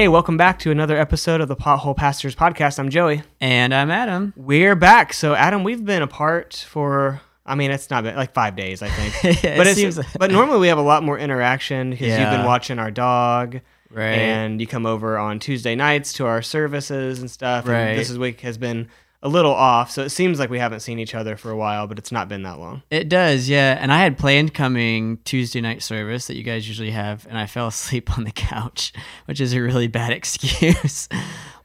[0.00, 2.78] Hey, welcome back to another episode of the Pothole Pastors Podcast.
[2.78, 3.22] I'm Joey.
[3.38, 4.32] And I'm Adam.
[4.34, 5.12] We're back.
[5.12, 8.88] So, Adam, we've been apart for, I mean, it's not been like five days, I
[8.88, 9.44] think.
[9.44, 12.46] It but, it's, seems- but normally we have a lot more interaction because you've been
[12.46, 13.60] watching our dog.
[13.90, 14.14] Right.
[14.14, 17.66] And you come over on Tuesday nights to our services and stuff.
[17.66, 17.94] And Right.
[17.96, 18.88] this week has been
[19.22, 19.90] a little off.
[19.90, 22.28] So, it seems like we haven't seen each other for a while, but it's not
[22.28, 22.82] been that long.
[22.90, 23.76] It does, yeah.
[23.80, 27.46] And I had planned coming Tuesday night service that you guys usually have, and I
[27.46, 28.92] fell asleep on the couch,
[29.26, 31.08] which is a really bad excuse.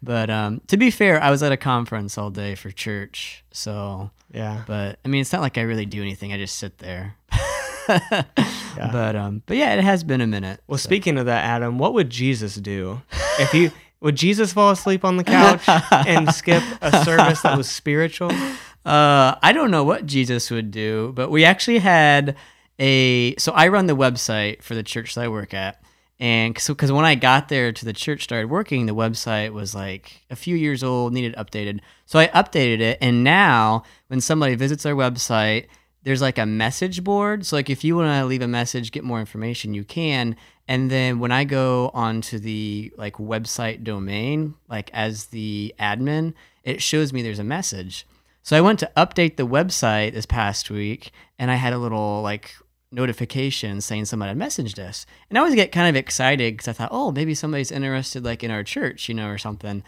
[0.03, 3.43] but um, to be fair, I was at a conference all day for church.
[3.51, 4.63] So, Yeah.
[4.67, 6.33] but I mean, it's not like I really do anything.
[6.33, 7.15] I just sit there.
[8.77, 10.59] But um, but yeah, it has been a minute.
[10.67, 13.01] Well, speaking of that, Adam, what would Jesus do
[13.39, 15.63] if you would Jesus fall asleep on the couch
[16.07, 18.31] and skip a service that was spiritual?
[18.85, 22.35] Uh, I don't know what Jesus would do, but we actually had
[22.79, 23.35] a.
[23.37, 25.81] So I run the website for the church that I work at,
[26.19, 29.73] and so because when I got there to the church, started working, the website was
[29.73, 31.79] like a few years old, needed updated.
[32.05, 35.65] So I updated it, and now when somebody visits our website,
[36.05, 37.45] there's like a message board.
[37.45, 40.35] So like if you want to leave a message, get more information, you can.
[40.67, 46.33] And then when I go onto the like website domain, like as the admin,
[46.63, 48.05] it shows me there's a message.
[48.43, 52.21] So I went to update the website this past week and I had a little
[52.21, 52.55] like
[52.91, 55.07] notification saying somebody had messaged us.
[55.29, 58.43] And I always get kind of excited because I thought, oh, maybe somebody's interested like
[58.43, 59.83] in our church, you know, or something.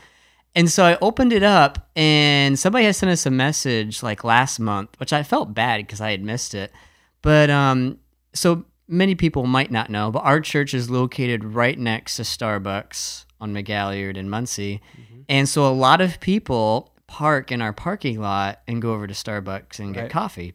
[0.57, 4.59] And so I opened it up and somebody had sent us a message like last
[4.59, 6.71] month, which I felt bad because I had missed it.
[7.21, 7.99] But um,
[8.33, 13.25] so many people might not know, but our church is located right next to Starbucks
[13.39, 14.81] on McGalliard and Muncie.
[15.29, 19.13] And so a lot of people park in our parking lot and go over to
[19.13, 20.09] Starbucks and get Right.
[20.11, 20.53] coffee.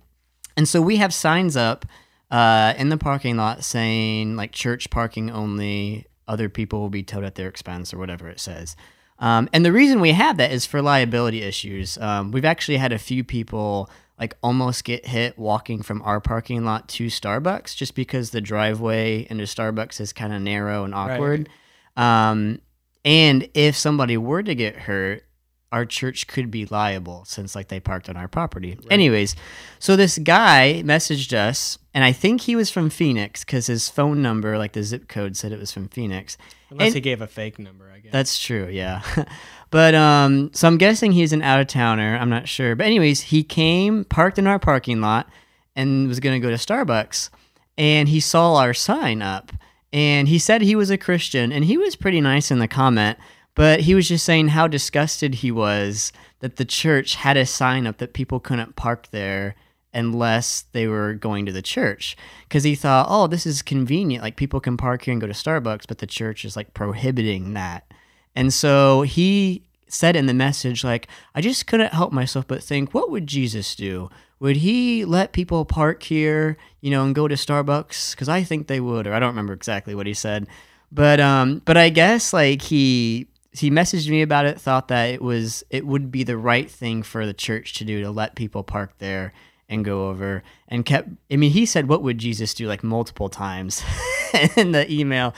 [0.57, 1.87] And so we have signs up
[2.29, 7.23] uh, in the parking lot saying like church parking only, other people will be towed
[7.23, 8.75] at their expense or whatever it says.
[9.23, 11.97] Um, and the reason we have that is for liability issues.
[11.97, 13.89] Um, we've actually had a few people
[14.19, 19.27] like almost get hit walking from our parking lot to Starbucks just because the driveway
[19.31, 21.49] into Starbucks is kind of narrow and awkward.
[21.97, 22.61] Um,
[23.05, 25.25] and if somebody were to get hurt,
[25.73, 28.79] our church could be liable since like they parked on our property.
[28.91, 29.35] Anyways,
[29.79, 34.21] so this guy messaged us, and I think he was from Phoenix because his phone
[34.23, 36.37] number, like the zip code, said it was from Phoenix.
[36.71, 38.13] Unless And- he gave a fake number, I guess.
[38.13, 39.03] That's true, yeah.
[39.71, 42.17] but um, so I'm guessing he's an out of towner.
[42.21, 45.29] I'm not sure, but anyways, he came, parked in our parking lot,
[45.75, 47.31] and was gonna go to Starbucks,
[47.79, 49.53] and he saw our sign up,
[49.91, 53.19] and he said he was a Christian, and he was pretty nice in the comment,
[53.55, 57.87] but he was just saying how disgusted he was that the church had a sign
[57.87, 59.55] up that people couldn't park there
[59.95, 62.17] unless they were going to the church.
[62.49, 64.23] Because he thought oh this is convenient.
[64.23, 67.55] Like people can park here and go to starbucks but the church is like prohibiting
[67.55, 67.91] that.
[68.35, 72.95] And so he said in the message like i just couldn't help myself but think
[72.95, 74.09] what would jesus do?
[74.41, 78.13] Would he let people park here you know and go to starbucks?
[78.13, 80.47] Because i think they would or i don't remember exactly what he said.
[80.91, 85.23] But um but i guess like he he messaged me about it thought that it
[85.23, 88.63] was it would be the right thing for the church to do to let people
[88.63, 89.33] park there
[89.69, 92.67] and go over and kept i mean he said what would jesus do?
[92.67, 93.83] like multiple times
[94.57, 95.35] in the email.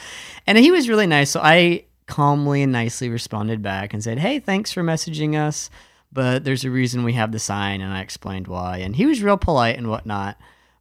[0.47, 1.31] And he was really nice.
[1.31, 5.71] So i calmly and nicely responded back and said hey thanks for messaging us
[6.13, 7.81] but there's a reason we have the sign.
[7.81, 8.79] And i explained why.
[8.79, 10.39] And he was real polite and whatnot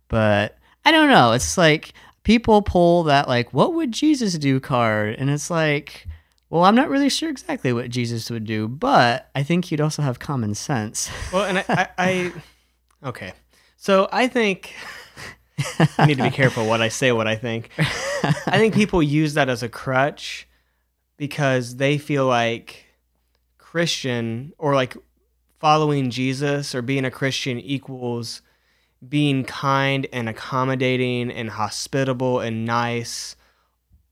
[0.08, 1.32] but i don't know.
[1.32, 1.94] It's like
[2.24, 4.60] people pull that like what would jesus do?
[4.60, 5.16] card.
[5.18, 6.08] And it's like
[6.54, 10.02] well i'm not really sure exactly what jesus would do but i think he'd also
[10.02, 12.34] have common sense well, and I, I, I,
[13.10, 13.34] okay.
[13.76, 14.74] So I think
[15.98, 17.70] I need to be careful what I say, what I think.
[17.78, 20.48] I think people use that as a crutch
[21.18, 22.86] because they feel like
[23.58, 24.96] Christian or like
[25.60, 28.42] following Jesus or being a Christian equals
[29.08, 33.36] being kind and accommodating and hospitable and nice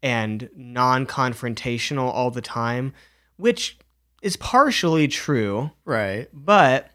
[0.04, 2.94] and non confrontational all the time,
[3.38, 3.78] which
[4.22, 6.92] is partially true, right but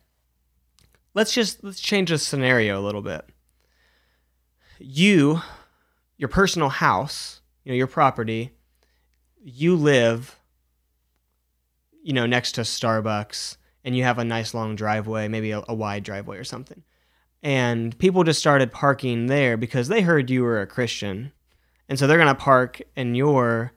[1.14, 3.24] let's just let's change the scenario a little bit.
[4.78, 5.40] You,
[6.16, 8.52] your personal house, you know, your property,
[9.42, 10.38] you live
[12.06, 15.74] you know, next to Starbucks and you have a nice long driveway, maybe a, a
[15.74, 16.84] wide driveway or something.
[17.42, 21.32] And people just started parking there because they heard you were a Christian.
[21.88, 23.72] And so they're going to park in your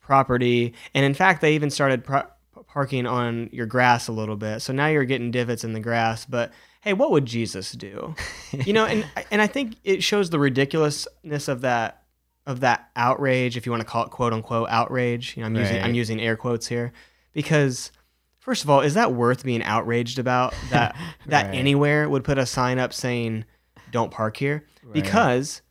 [0.00, 0.74] property.
[0.94, 2.26] And in fact, they even started pro-
[2.66, 4.60] parking on your grass a little bit.
[4.60, 6.24] So now you're getting divots in the grass.
[6.24, 8.14] But hey, what would Jesus do?
[8.52, 12.02] you know, and and I think it shows the ridiculousness of that
[12.46, 15.36] of that outrage, if you want to call it quote unquote outrage.
[15.36, 16.92] You know, I'm using I'm using air quotes here
[17.32, 17.92] because
[18.40, 21.54] first of all, is that worth being outraged about that that Right.
[21.54, 23.44] anywhere would put a sign up saying
[23.92, 24.64] don't park here?
[24.82, 24.94] Right.
[24.94, 25.62] Because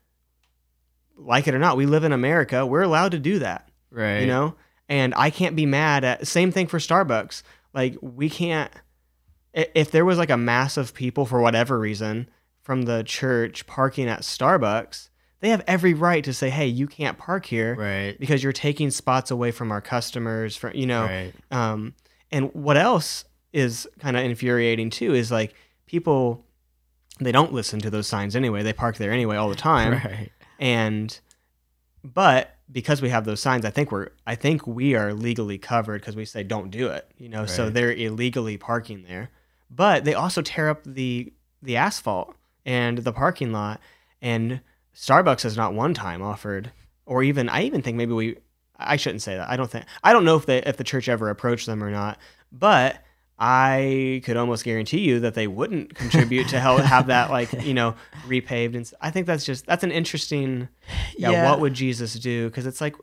[1.23, 2.65] like it or not, we live in America.
[2.65, 4.19] We're allowed to do that right.
[4.21, 4.55] you know
[4.89, 8.71] and i can't be mad at same thing for starbucks like we can't
[9.53, 12.27] if there was like a mass of people for whatever reason
[12.63, 15.09] from the church parking at starbucks
[15.41, 18.17] they have every right to say hey you can't park here Right.
[18.19, 21.33] because you're taking spots away from our customers from you know Right.
[21.51, 21.93] um,
[22.31, 25.53] and what else is kind of infuriating too is like
[25.85, 26.45] people
[27.19, 30.31] they don't listen to those signs anyway they park there anyway all the time Right.
[30.61, 31.19] And
[32.03, 35.99] but because we have those signs i think we're i think we are legally covered
[35.99, 37.45] because we say don't do it you know?
[37.45, 39.29] So they're illegally parking there.
[39.69, 41.31] But they also tear up the
[41.61, 42.35] the asphalt
[42.65, 43.79] and the parking lot.
[44.21, 44.61] And
[44.95, 46.71] starbucks has not one time offered
[47.05, 48.37] or even i even think maybe we
[48.77, 49.49] i shouldn't say that.
[49.49, 51.91] I don't think i don't know if they if the church ever approached them or
[51.91, 52.17] not.
[52.51, 53.03] But
[53.43, 57.73] I could almost guarantee you that they wouldn't contribute to help have that like you
[57.73, 57.95] know
[58.27, 60.69] repaved and I think that's just that's an interesting
[61.17, 61.49] yeah, Yeah.
[61.49, 62.95] what would Jesus do because it's like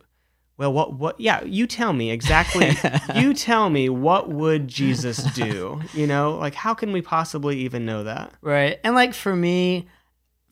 [0.57, 2.71] well what what yeah you tell me exactly
[3.17, 7.85] you tell me what would Jesus do you know like how can we possibly even
[7.85, 8.79] know that Right.
[8.85, 9.89] And like for me,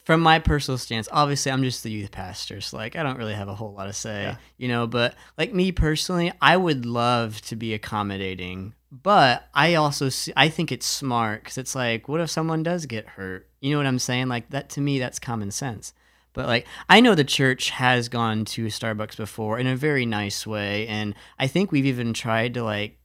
[0.05, 3.35] from my personal stance, obviously I'm just the youth pastor, so like I don't really
[3.35, 4.37] have a whole lot to say, Yeah.
[4.57, 10.09] you know, but like me personally, I would love to be accommodating, but I also
[10.09, 13.49] see, I think it's smart cuz it's like what if someone does get hurt?
[13.61, 14.29] You know what I'm saying?
[14.29, 15.93] Like that to me that's common sense.
[16.33, 20.47] But like I know the church has gone to Starbucks before in a very nice
[20.47, 22.99] way and I think we've even tried to like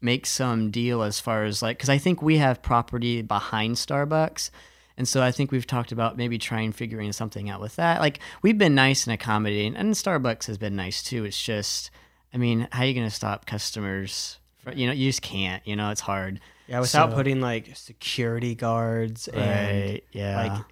[0.00, 4.50] make some deal as far as like because I think we have property behind Starbucks.
[4.96, 8.00] And so I think we've talked about maybe trying figuring something out with that.
[8.00, 11.24] Like we've been nice and accommodating, and Starbucks has been nice too.
[11.24, 11.90] It's just,
[12.32, 14.38] I mean, how are you going to stop customers?
[14.74, 15.62] You know, you just can't.
[15.66, 16.40] You know, it's hard.
[16.66, 20.36] yeah without So- putting like security guards and Yeah.
[20.54, 20.64] like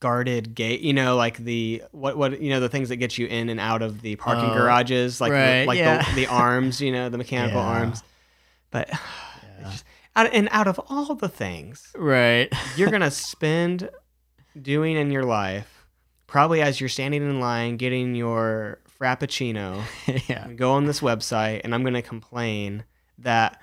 [0.00, 3.26] guarded gate you know like the what what you know the things that get you
[3.28, 6.02] in and out of the parking Oh, garages like right, the, like yeah.
[6.10, 7.66] the, the arms you know the mechanical Yeah.
[7.68, 8.02] arms
[8.72, 8.88] but
[9.60, 9.70] Yeah.
[9.70, 9.84] just,
[10.16, 12.52] out, and out of all the things right.
[12.76, 13.90] you're gonna spend
[14.60, 15.86] doing in your life
[16.26, 19.82] probably as you're standing in line getting your frappuccino
[20.28, 20.48] yeah.
[20.48, 22.82] go on this website and i'm gonna complain
[23.18, 23.60] that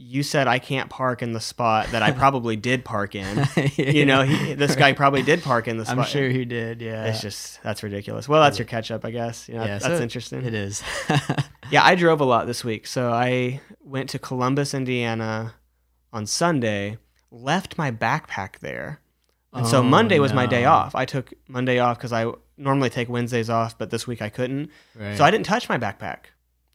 [0.00, 3.46] you said i can't park in the spot that i probably did park in
[3.76, 6.80] you know he, this guy probably did park in the spot I'm sure he did.
[6.80, 7.06] Yeah.
[7.06, 8.28] it's just that's ridiculous.
[8.28, 9.48] Well, that's your catch up, I guess.
[9.48, 10.44] You know, Yeah, that's so interesting.
[10.44, 10.82] It is.
[11.70, 12.86] Yeah, I drove a lot this week.
[12.86, 15.54] So I went to Columbus, Indiana
[16.14, 16.96] on Sunday,
[17.30, 19.00] left my backpack there.
[19.52, 20.94] And so Oh, Monday was my day off.
[20.94, 24.70] I took Monday off because I normally take Wednesdays off, but this week I couldn't.
[24.94, 25.16] Right.
[25.16, 26.26] So I didn't touch my backpack.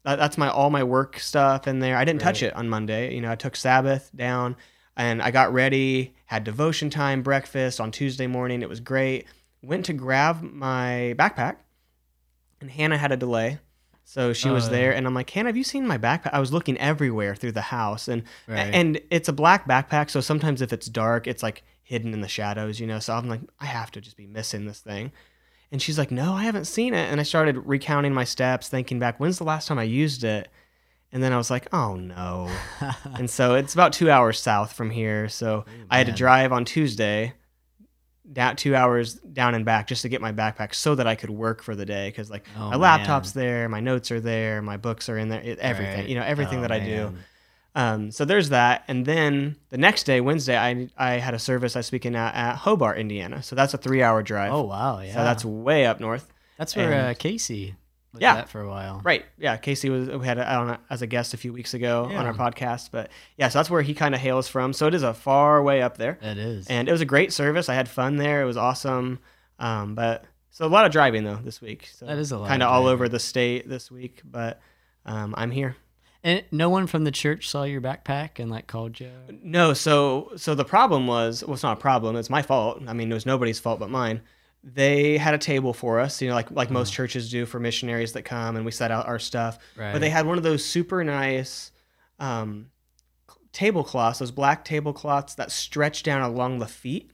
[0.03, 1.95] That, that's my all my work stuff in there.
[1.97, 3.13] I didn't touch it on Monday.
[3.15, 4.55] You know, I took Sabbath down
[4.97, 8.61] and I got ready, had devotion time, breakfast on Tuesday morning.
[8.61, 9.25] It was great.
[9.61, 11.55] Went to grab my backpack
[12.61, 13.59] and Hannah had a delay.
[14.05, 14.71] So she was Oh.
[14.71, 16.31] there and I'm like, Hannah, have you seen my backpack?
[16.33, 18.73] I was looking everywhere through the house and Right.
[18.73, 22.27] and it's a black backpack, so sometimes if it's dark, it's like hidden in the
[22.27, 22.99] shadows, you know.
[22.99, 25.13] So I'm like, I have to just be missing this thing.
[25.73, 27.11] And she's like, No, I haven't seen it.
[27.11, 30.47] And I started recounting my steps, thinking back, when's the last time I used it?
[31.11, 32.49] And then I was like, Oh no.
[33.18, 35.27] and so it's about two hours south from here.
[35.30, 37.33] So I had to drive on Tuesday
[38.31, 41.30] down two hours down and back just to get my backpack so that I could
[41.30, 44.77] work for the day because like Oh, my laptop's there, my notes are there, my
[44.77, 46.07] books are in there, it, everything, Right.
[46.09, 47.13] you know, everything Oh, that I do.
[47.75, 51.75] Um, so there's that, and then the next day, Wednesday, I I had a service
[51.75, 53.42] I was speaking at at Hobart, Indiana.
[53.42, 54.51] So that's a three hour drive.
[54.53, 55.13] Oh wow, yeah.
[55.13, 56.31] so that's way up north.
[56.57, 57.75] that's where and- uh, Casey
[58.13, 58.35] was Yeah.
[58.35, 59.01] at for a while.
[59.03, 59.25] Right.
[59.39, 59.57] Yeah.
[59.57, 62.33] Casey was we had a, on as a guest a few weeks ago on our
[62.35, 64.71] podcast, but yeah, so that's where he kind of hails from.
[64.71, 66.68] So it is a far way up there, It is.
[66.68, 67.69] and it was a great service.
[67.69, 68.44] I had fun there.
[68.44, 69.18] It was awesome.
[69.57, 71.89] Um, but so a lot of driving though this week.
[71.92, 74.59] So That is a lot Kind of of all over the state this week, but
[75.07, 75.75] um, I'm here.
[76.23, 79.11] And no one from the church saw your backpack and like called you.
[79.42, 82.15] No, so so the problem was well, it's not a problem.
[82.15, 82.81] It's my fault.
[82.87, 84.21] I mean, it was nobody's fault but mine.
[84.63, 88.13] They had a table for us, you know, like like most churches do for missionaries
[88.13, 89.59] that come, and we set out our stuff.
[89.75, 89.92] Right.
[89.92, 91.71] But they had one of those super nice
[92.19, 92.68] um,
[93.51, 97.11] tablecloths, those black tablecloths that stretch down along the feet.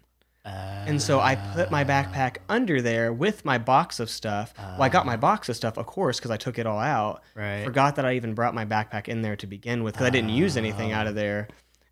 [0.87, 4.53] And so I put my backpack under there with my box of stuff.
[4.57, 7.21] well, I got my box of stuff, of course, because I took it all out.
[7.35, 7.63] Right.
[7.63, 10.31] Forgot that I even brought my backpack in there to begin with because I didn't
[10.31, 11.47] use anything out of there.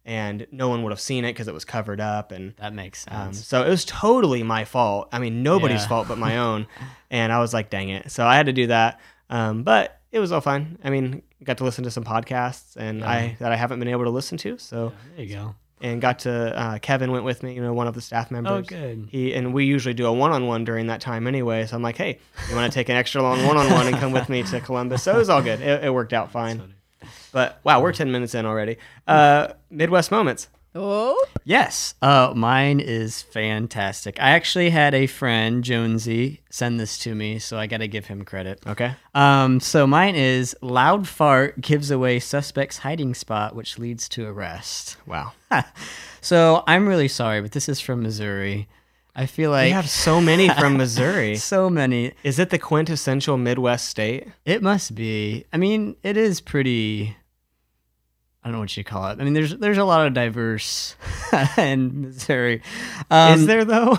[0.05, 3.05] and no one would have seen it because it was covered up and That makes
[3.09, 3.45] um, sense.
[3.45, 5.09] so it was totally my fault.
[5.11, 5.87] I mean, nobody's Yeah.
[5.89, 6.65] fault but my own.
[7.11, 8.11] And I was like, dang it.
[8.11, 8.99] So I had to do that.
[9.29, 10.77] Um, but it was all fun.
[10.83, 13.03] I mean, got to listen to some podcasts and.
[13.03, 14.57] I that I haven't been able to listen to.
[14.57, 15.55] So there you go.
[15.81, 18.51] And got to uh, Kevin went with me, you know, one of the staff members.
[18.51, 19.07] Oh, good.
[19.09, 21.65] He and we usually do a one-on-one during that time anyway.
[21.65, 22.19] So I'm like, hey,
[22.49, 25.03] you want to take an extra long one-on-one and come with me to Columbus?
[25.03, 25.61] So it was all good.
[25.61, 26.73] It, it worked out fine.
[27.31, 28.77] But wow, we're 10 minutes in already.
[29.07, 30.47] Uh, Midwest moments.
[30.77, 31.95] Oh, Yes.
[32.01, 34.19] Uh, mine is fantastic.
[34.19, 38.05] I actually had a friend, Jonesy, send this to me, so I got to give
[38.07, 38.61] him credit.
[38.67, 38.93] Okay.
[39.15, 44.97] Um, so mine is loud fart gives away suspect's hiding spot, which leads to arrest.
[45.05, 45.31] Wow.
[46.21, 48.67] So I'm really sorry, but this is from Missouri.
[49.15, 51.37] I feel like We have so many from Missouri.
[51.37, 52.11] so many.
[52.23, 54.27] Is it the quintessential Midwest state?
[54.45, 55.45] It must be.
[55.53, 57.15] I mean, it is pretty.
[58.43, 59.19] I don't know what you call it.
[59.19, 60.95] I mean, there's there's a lot of diverse
[61.57, 62.61] in Missouri.
[63.11, 63.97] Um, Is there though?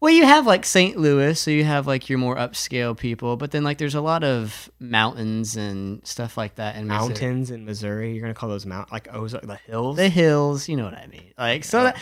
[0.00, 0.96] Well, you have like St.
[0.96, 4.24] Louis, so you have like your more upscale people, but then like there's a lot
[4.24, 7.08] of mountains and stuff like that in Missouri.
[7.08, 8.12] Mountains in Missouri.
[8.14, 9.96] You're gonna call those mount like Ozark, the hills.
[9.96, 11.34] the hills, you know what I mean?
[11.36, 11.98] Like so that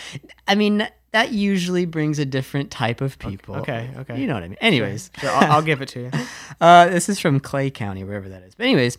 [0.47, 3.55] I mean that usually brings a different type of people.
[3.57, 4.21] okay, okay.
[4.21, 4.57] You know what I mean?
[4.61, 6.11] Anyways, Sure, I'll, I'll give it to you.
[6.61, 8.55] uh, this is from Clay County, wherever that is.
[8.55, 8.97] But anyways,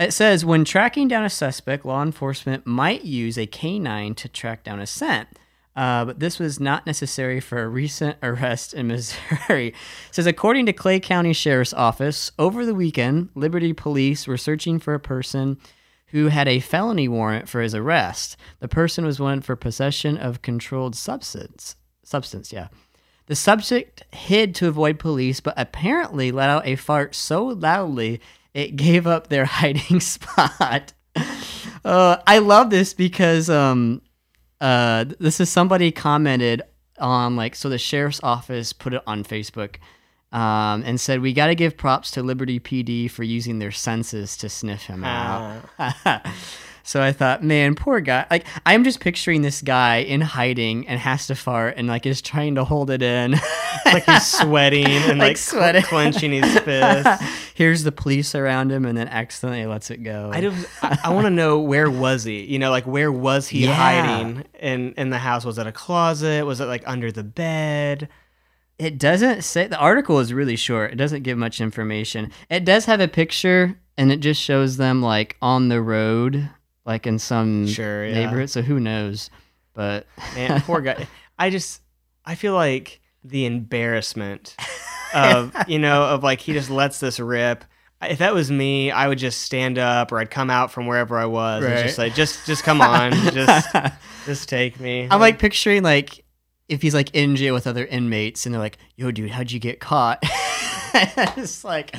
[0.00, 4.64] it says when tracking down a suspect, law enforcement might use a canine to track
[4.64, 5.28] down a scent.
[5.76, 9.68] Uh, but this was not necessary for a recent arrest in Missouri.
[9.68, 9.74] It
[10.10, 14.94] says according to Clay County Sheriff's Office, over the weekend, Liberty Police were searching for
[14.94, 15.58] a person
[16.08, 18.36] who had a felony warrant for his arrest.
[18.58, 21.76] The person was wanted for possession of controlled substance.
[22.02, 22.68] Substance, yeah.
[23.26, 28.20] The subject hid to avoid police, but apparently let out a fart so loudly
[28.54, 30.92] it gave up their hiding spot.
[31.84, 34.02] Uh, I love this because um,
[34.60, 36.62] uh, this is somebody commented
[36.98, 39.76] on like so the sheriff's office put it on Facebook
[40.32, 44.36] um, and said we got to give props to Liberty PD for using their senses
[44.36, 45.62] to sniff him out.
[46.82, 48.26] so I thought, man, poor guy.
[48.30, 52.20] Like I'm just picturing this guy in hiding and has to fart and like is
[52.22, 53.32] trying to hold it in.
[53.84, 55.82] like he's sweating and Like like, sweating.
[55.82, 57.22] clenching his fist.
[57.54, 60.30] Here's the police around him and then accidentally lets it go.
[60.32, 60.56] I don't.
[60.82, 62.44] I, I want to know where was he?
[62.44, 63.74] You know, like where was he Yeah.
[63.74, 65.44] hiding in in the house?
[65.44, 66.46] Was it a closet?
[66.46, 68.08] Was it like under the bed?
[68.78, 70.92] It doesn't say the article is really short.
[70.92, 72.30] It doesn't give much information.
[72.48, 76.48] It does have a picture and it just shows them like on the road,
[76.90, 78.14] like in some Sure, yeah.
[78.14, 78.50] neighborhood.
[78.50, 79.30] So who knows?
[79.74, 81.06] But Man, poor guy.
[81.38, 81.80] I just
[82.24, 84.56] I feel like the embarrassment
[85.14, 87.64] of you know of like he just lets this rip.
[88.02, 91.18] If that was me, I would just stand up or I'd come out from wherever
[91.18, 93.68] I was and just like just just come on, just
[94.26, 95.06] just take me.
[95.10, 96.24] I'm like picturing like
[96.68, 99.60] if he's like in jail with other inmates and they're like, "Yo, dude, how'd you
[99.60, 100.18] get caught?"
[100.94, 101.94] it's like,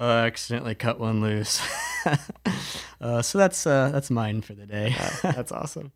[0.00, 1.60] I accidentally cut one loose.
[3.00, 4.94] uh, so that's uh, that's mine for the day.
[5.22, 5.92] That's awesome.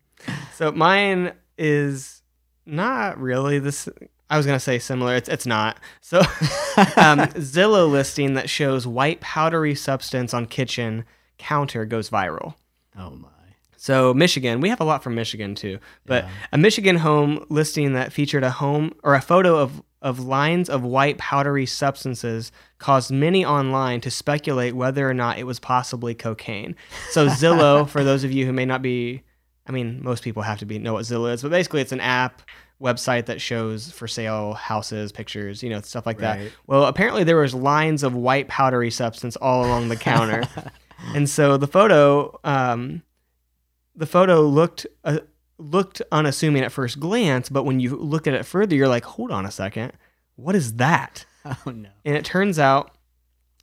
[0.53, 2.21] So mine is
[2.65, 3.89] not really this.
[4.29, 5.15] I was gonna say similar.
[5.15, 5.79] It's it's not.
[6.01, 11.05] So um, Zillow listing that shows white powdery substance on kitchen
[11.37, 12.53] counter goes viral.
[12.97, 13.29] oh my.
[13.85, 15.77] So Michigan, we have a lot from Michigan too.
[16.07, 16.29] But Yeah.
[16.53, 20.83] a Michigan home listing that featured a home or a photo of of lines of
[20.83, 26.75] white powdery substances caused many online to speculate whether or not it was possibly cocaine.
[27.11, 29.21] So Zillow, for those of you who may not be,
[29.67, 32.01] I mean, most people have to be know what Zillow is, but basically it's an
[32.01, 32.41] app
[32.81, 36.39] website that shows for sale houses, pictures, you know, stuff like that.
[36.65, 40.41] Well, apparently there was lines of white powdery substance all along the counter.
[41.13, 43.03] and so the photo um,
[43.95, 45.19] the photo looked uh,
[45.57, 49.31] looked unassuming at first glance, but when you look at it further, you're like, hold
[49.31, 49.93] on a second,
[50.35, 51.25] what is that?
[51.67, 51.89] Oh no.
[52.03, 52.97] And it turns out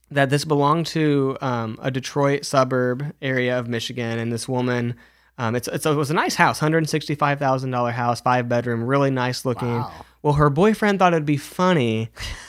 [0.09, 4.95] that this belonged to um, a Detroit suburb area of Michigan, and this woman.
[5.39, 8.21] Um, it's, it's a, it was a nice house, hundred sixty five thousand dollar house,
[8.21, 9.69] five bedroom, really nice looking.
[9.69, 10.05] Wow.
[10.23, 12.09] Well, her boyfriend thought it'd be funny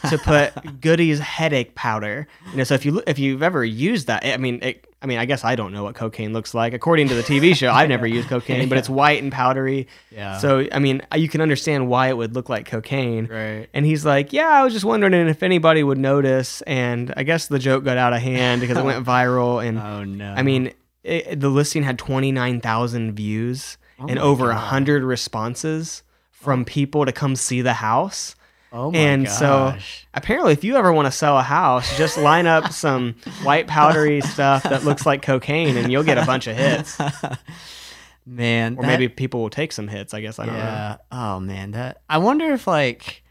[0.10, 2.28] to put Goody's headache powder.
[2.52, 5.18] You know, so if you if you've ever used that, I mean, it, I mean,
[5.18, 6.74] I guess I don't know what cocaine looks like.
[6.74, 9.88] According to the TV show, I've never used cocaine, but it's white and powdery.
[10.12, 10.38] Yeah.
[10.38, 13.25] So I mean, you can understand why it would look like cocaine.
[13.25, 13.68] Right.
[13.74, 17.48] And he's like, "Yeah, I was just wondering if anybody would notice." And I guess
[17.48, 19.66] the joke got out of hand because it went viral.
[19.66, 20.32] And Oh no.
[20.32, 24.60] I mean, it, the listing had twenty nine thousand views Oh and over a God.
[24.67, 26.65] hundred responses from oh.
[26.65, 28.36] people to come see the house.
[28.72, 29.75] Oh my and so
[30.15, 34.22] apparently, if you ever want to sell a house, just line up some white powdery
[34.22, 36.98] stuff that looks like cocaine, and you'll get a bunch of hits.
[38.25, 40.13] Man, or that- maybe people will take some hits.
[40.13, 40.62] I guess I don't know.
[40.62, 40.98] yeah.
[41.12, 43.23] Oh man, that I wonder if like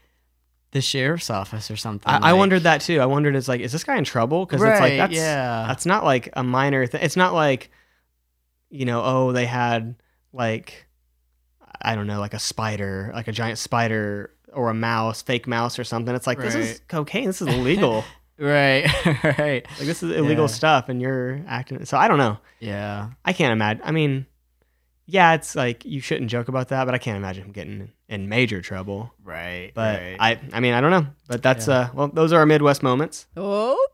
[0.73, 2.11] the sheriff's office or something.
[2.11, 2.99] I, I wondered that too.
[2.99, 4.45] I wondered, it's like, is this guy in trouble?
[4.45, 5.65] Because it's like that's yeah.
[5.67, 7.01] that's not like a minor thing.
[7.01, 7.71] It's not like,
[8.69, 9.95] you know, oh, they had
[10.33, 10.87] like,
[11.81, 15.77] I don't know, like a spider, like a giant spider or a mouse, fake mouse
[15.79, 16.13] or something.
[16.13, 17.27] It's like this is cocaine.
[17.27, 18.03] This is illegal.
[18.39, 18.87] Right,
[19.23, 19.65] right.
[19.77, 20.47] like this is illegal Yeah.
[20.47, 21.85] stuff, and you're acting.
[21.85, 22.39] So I don't know.
[22.59, 23.09] Yeah.
[23.23, 23.83] I can't imagine.
[23.85, 24.25] I mean,
[25.05, 28.29] yeah, it's like you shouldn't joke about that, but I can't imagine him getting in
[28.29, 29.13] major trouble.
[29.23, 29.71] Right.
[29.73, 30.17] But right.
[30.19, 31.07] I, I mean, I don't know.
[31.27, 31.73] But that's Yeah.
[31.75, 33.27] uh, well, those are our Midwest moments.
[33.37, 33.85] oh.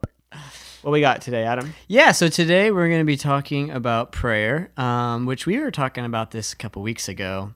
[0.82, 1.74] What we got today, Adam?
[1.90, 6.06] Yeah, so today we're going to be talking about prayer, um, which we were talking
[6.06, 7.54] about this a couple weeks ago.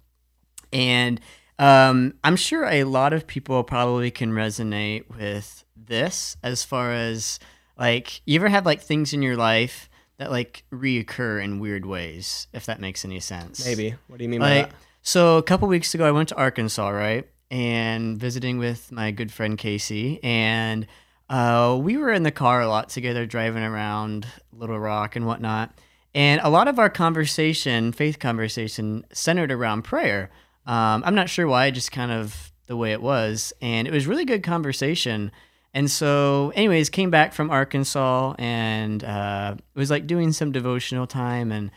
[0.74, 1.22] And
[1.57, 7.39] um, I'm sure a lot of people probably can resonate with this as far as
[7.77, 9.89] like, you ever have like things in your life
[10.23, 13.65] that like reoccur in weird ways, if that makes any sense?
[13.65, 13.93] Maybe.
[14.07, 14.75] What do you mean by Like, that?
[15.01, 19.31] so a couple weeks ago, I went to Arkansas, right, and visiting with my good
[19.33, 20.87] friend Casey, and
[21.29, 25.77] uh, we were in the car a lot together, driving around Little Rock and whatnot.
[26.15, 30.29] And a lot of our conversation, faith conversation, centered around prayer.
[30.65, 34.07] Um, I'm not sure why, just kind of the way it was, and it was
[34.07, 35.31] really good conversation.
[35.73, 41.51] And so, anyways, came back from Arkansas and uh, was like doing some devotional time
[41.51, 41.71] and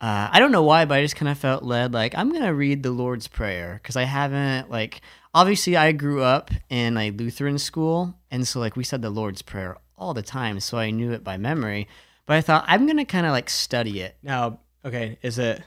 [0.00, 2.52] uh, I don't know why, but I just kind of felt led like I'm gonna
[2.52, 5.00] read the Lord's Prayer because I haven't like
[5.32, 9.42] obviously I grew up in a Lutheran school and so like we said the Lord's
[9.42, 11.86] Prayer all the time, so I knew it by memory.
[12.26, 14.16] But I thought I'm gonna kind of like study it.
[14.24, 15.62] Now, okay, is it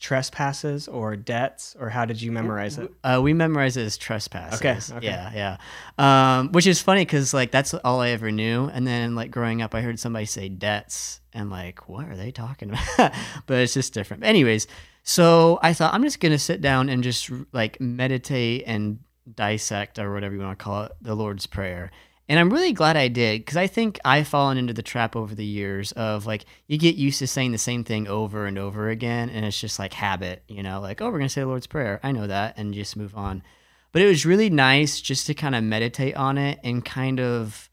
[0.00, 2.90] trespasses or debts or how did you memorize it?
[3.04, 4.58] Uh, we memorize it as trespasses.
[4.60, 5.06] Okay, okay.
[5.06, 5.58] Yeah,
[5.98, 6.38] yeah.
[6.38, 8.64] Um, which is funny because like that's all I ever knew.
[8.72, 12.32] And then like growing up, I heard somebody say debts, and like, what are they
[12.32, 13.12] talking about?
[13.46, 14.24] but it's just different.
[14.24, 14.66] Anyways,
[15.02, 19.00] so I thought I'm just gonna sit down and just like meditate and
[19.32, 21.90] dissect or whatever you want to call it, the Lord's Prayer.
[22.30, 25.34] And I'm really glad I did because I think I've fallen into the trap over
[25.34, 28.88] the years of like you get used to saying the same thing over and over
[28.88, 31.48] again, and it's just like habit, you know, like, oh, we're going to say the
[31.48, 31.98] Lord's Prayer.
[32.04, 33.42] I know that, and just move on.
[33.90, 37.68] But it was really nice just to kind of meditate on it and kind of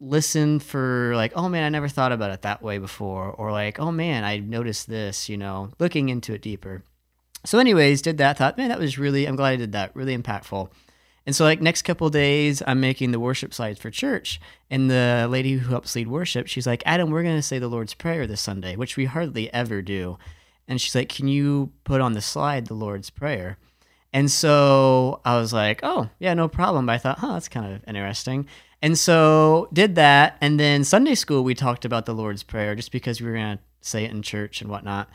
[0.00, 3.78] listen for like, oh man, I never thought about it that way before, or like,
[3.78, 6.82] oh man, I noticed this, you know, looking into it deeper.
[7.44, 8.38] So, anyways, did that.
[8.38, 9.24] Thought, man, that was really.
[9.26, 9.94] I'm glad I did that.
[9.94, 10.68] Really impactful.
[11.24, 15.26] And so, like next couple days, I'm making the worship slides for church, and the
[15.30, 18.40] lady who helps lead worship, she's like, Adam, we're gonna say the Lord's Prayer this
[18.40, 20.18] Sunday, which we hardly ever do.
[20.68, 23.58] And she's like, Can you put on the slide the Lord's Prayer?
[24.12, 26.86] And so I was like, Oh, yeah, no problem.
[26.86, 28.46] But I thought, huh, that's kind of interesting.
[28.80, 30.36] And so did that.
[30.40, 33.60] And then Sunday school, we talked about the Lord's Prayer just because we were gonna
[33.80, 35.08] say it in church and whatnot.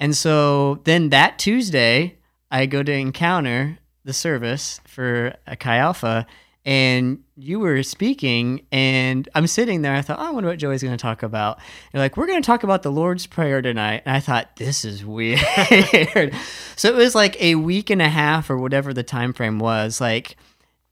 [0.00, 2.18] And so then that Tuesday,
[2.50, 6.26] I go to encounter the service for a Chi Alpha,
[6.64, 9.94] and you were speaking, and I'm sitting there.
[9.94, 11.58] I thought, oh, I wonder what Joey's going to talk about.
[11.92, 14.02] You're like, we're going to talk about the Lord's Prayer tonight.
[14.06, 15.38] And I thought, this is weird.
[16.76, 20.00] so it was like a week and a half or whatever the time frame was,
[20.00, 20.36] like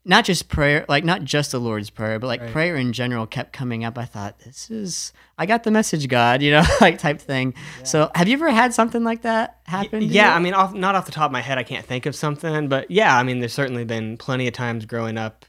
[0.08, 2.52] not just prayer, like not just the Lord's Prayer, but like Right.
[2.52, 3.98] prayer in general kept coming up.
[3.98, 7.54] I thought, this is, I got the message, God, you know, like type thing.
[7.82, 10.00] So have you ever had something like that happen?
[10.00, 10.36] to Yeah, you?
[10.36, 12.68] I mean, off, not off the top of my head, I can't think of something,
[12.68, 15.44] but yeah, I mean, there's certainly been plenty of times growing up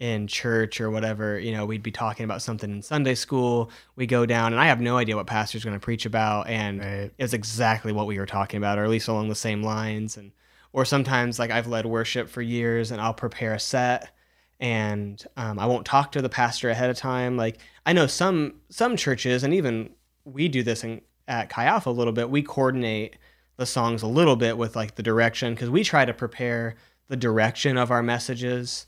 [0.00, 1.38] in church or whatever.
[1.38, 3.70] You know, we'd be talking about something in Sunday school.
[3.96, 6.80] We go down, and I have no idea what pastor's going to preach about, and
[6.80, 7.10] Right.
[7.16, 10.16] it's exactly what we were talking about, or at least along the same lines.
[10.18, 10.32] And
[10.74, 14.10] or sometimes, like I've led worship for years, and I'll prepare a set,
[14.58, 17.36] and um, I won't talk to the pastor ahead of time.
[17.36, 19.90] Like I know some some churches, and even
[20.24, 22.28] we do this in, at Chi Alpha a little bit.
[22.28, 23.16] We coordinate
[23.56, 26.74] the songs a little bit with like the direction because we try to prepare
[27.06, 28.86] the direction of our messages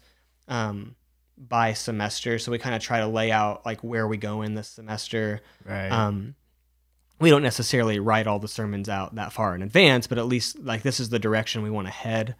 [0.48, 0.96] um,
[1.38, 2.40] by semester.
[2.40, 5.40] So we kind of try to lay out like where we go in this semester.
[5.64, 5.88] Right.
[5.88, 6.34] Um,
[7.18, 10.58] we don't necessarily write all the sermons out that far in advance, but at least
[10.60, 12.34] like this is the direction we want to head.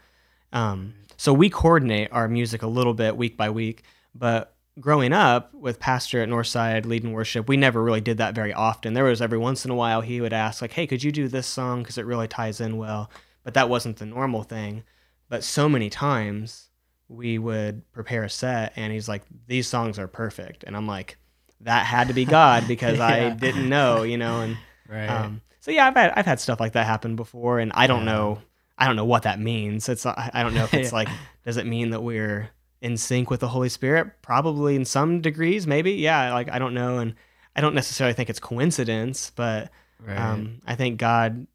[0.53, 3.83] Um, so we coordinate our music a little bit week by week.
[4.15, 8.53] But growing up with Pastor at Northside leading worship, we never really did that very
[8.53, 8.95] often.
[8.95, 11.29] There was every once in a while he would ask like, "Hey, could you do
[11.29, 13.11] this song because it really ties in well?"
[13.45, 14.85] But that wasn't the normal thing.
[15.29, 16.69] But so many times
[17.09, 21.17] we would prepare a set, and he's like, "These songs are perfect," and I'm like,
[21.61, 24.57] "That had to be God because I didn't know," you know, and
[24.89, 25.09] right.
[25.09, 28.01] um, so yeah, I've had I've had stuff like that happen before, and I don't
[28.07, 28.13] Yeah.
[28.13, 28.39] know
[28.79, 29.89] I don't know what that means.
[29.89, 31.09] It's I I don't know if it's like
[31.45, 34.23] does it mean that we're in sync with the Holy Spirit?
[34.23, 35.93] Probably in some degrees, maybe.
[35.93, 37.15] Yeah, like I don't know, and
[37.55, 39.71] I don't necessarily think it's coincidence, but
[40.07, 40.17] right.
[40.19, 41.47] um, I think God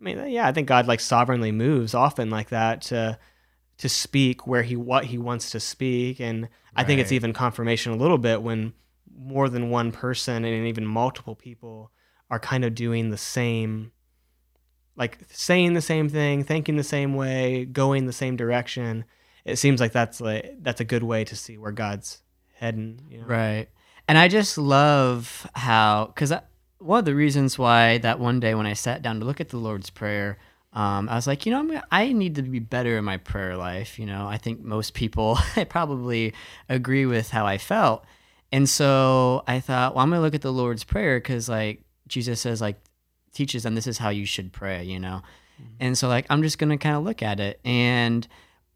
[0.00, 3.18] I mean, yeah, I think God like sovereignly moves often like that to
[3.78, 7.92] to speak where he what he wants to speak, and I think it's even confirmation
[7.92, 8.74] a little bit when
[9.18, 11.90] more than one person and even multiple people
[12.30, 13.92] are kind of doing the same
[14.96, 19.04] like saying the same thing, thinking the same way, going the same direction.
[19.44, 22.22] It seems like that's like that's a good way to see where God's
[22.54, 23.00] heading.
[23.10, 23.26] You know?
[23.26, 23.68] Right.
[24.08, 26.32] And I just love how, because
[26.78, 29.48] one of the reasons why that one day when I sat down to look at
[29.48, 30.38] the Lord's Prayer,
[30.72, 33.56] um, I was like, you know, I'm I need to be better in my prayer
[33.56, 33.98] life.
[33.98, 36.34] You know, I think most people probably
[36.68, 38.04] agree with how I felt.
[38.52, 41.82] And so I thought, well, I'm going to look at the Lord's Prayer because, like,
[42.06, 42.76] Jesus says, like,
[43.32, 45.22] teaches them this is how you should pray, you know?
[45.60, 45.72] Mm-hmm.
[45.80, 47.60] And so, like, I'm just going to kind of look at it.
[47.64, 48.26] And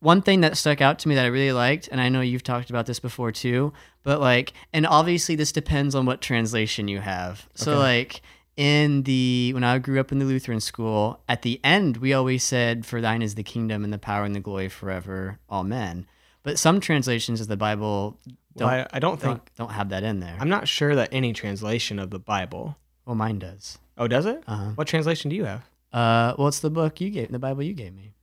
[0.00, 2.42] one thing that stuck out to me that I really liked, and I know you've
[2.42, 7.00] talked about this before too, but like, and obviously this depends on what translation you
[7.00, 7.46] have.
[7.54, 7.78] So, Okay.
[7.80, 8.22] like,
[8.56, 12.42] in the, when I grew up in the Lutheran school, at the end, we always
[12.44, 15.38] said, For thine is the kingdom and the power and the glory forever.
[15.50, 16.06] Amen.
[16.42, 18.18] But some translations of the Bible
[18.56, 20.36] don't, I, I don't think don't, don't have that in there.
[20.40, 22.76] I'm not sure that any translation of the Bible.
[23.10, 23.76] Well, mine does.
[23.98, 24.40] Oh, does it?
[24.46, 24.70] Uh-huh.
[24.76, 25.62] What translation do you have?
[25.92, 28.14] Uh, well, it's the book you gave, the Bible you gave me.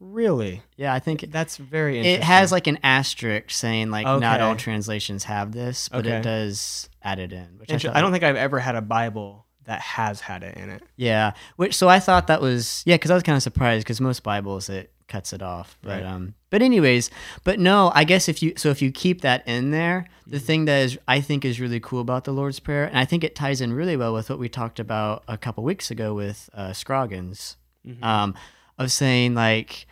[0.00, 0.60] Really?
[0.76, 2.20] Yeah, I think it, That's very interesting.
[2.20, 6.16] it has like an asterisk saying like not all translations have this, but Okay.
[6.16, 7.58] it does add it in.
[7.58, 10.56] Which I, Inter- I don't think I've ever had a Bible that has had it
[10.56, 10.82] in it.
[10.96, 14.00] Yeah, which so I thought that was yeah, because I was kind of surprised because
[14.00, 15.76] most Bibles it cuts it off.
[15.82, 16.04] But Right.
[16.04, 17.10] um, but anyways,
[17.44, 20.46] but no, I guess if you so if you keep that in there, the Mm-hmm.
[20.46, 23.24] thing that is I think is really cool about the Lord's Prayer, and I think
[23.24, 26.48] it ties in really well with what we talked about a couple weeks ago with
[26.54, 28.02] uh, Scroggins, Mhm.
[28.02, 28.34] um,
[28.78, 29.86] of saying like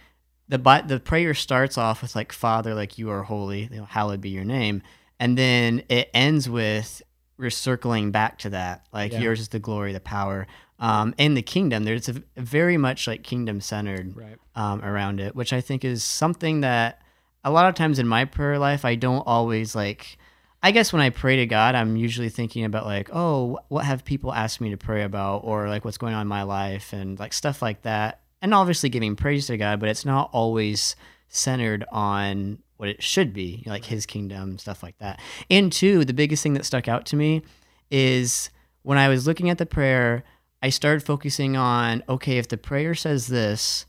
[0.48, 4.20] the the prayer starts off with like Father, like you are holy, you know, hallowed
[4.20, 4.82] be your name,
[5.20, 7.02] and then it ends with
[7.38, 9.20] we're circling back to that, like Yeah.
[9.20, 10.46] yours is the glory, the power,
[10.82, 11.84] um, and the kingdom.
[11.84, 14.36] There's a very much like kingdom centered Right.
[14.56, 17.00] um, around it, which I think is something that
[17.44, 20.18] a lot of times in my prayer life I don't always like.
[20.64, 24.04] I guess when I pray to God, I'm usually thinking about like, oh, what have
[24.04, 27.18] people asked me to pray about, or like what's going on in my life, and
[27.18, 28.20] like stuff like that.
[28.40, 30.94] And obviously giving praise to God, but it's not always
[31.28, 35.20] centered on what it should be, like His kingdom, stuff like that.
[35.50, 37.42] And two, the biggest thing that stuck out to me
[37.90, 38.50] is
[38.82, 40.24] when I was looking at the prayer,
[40.62, 43.86] I started focusing on okay, if the prayer says this,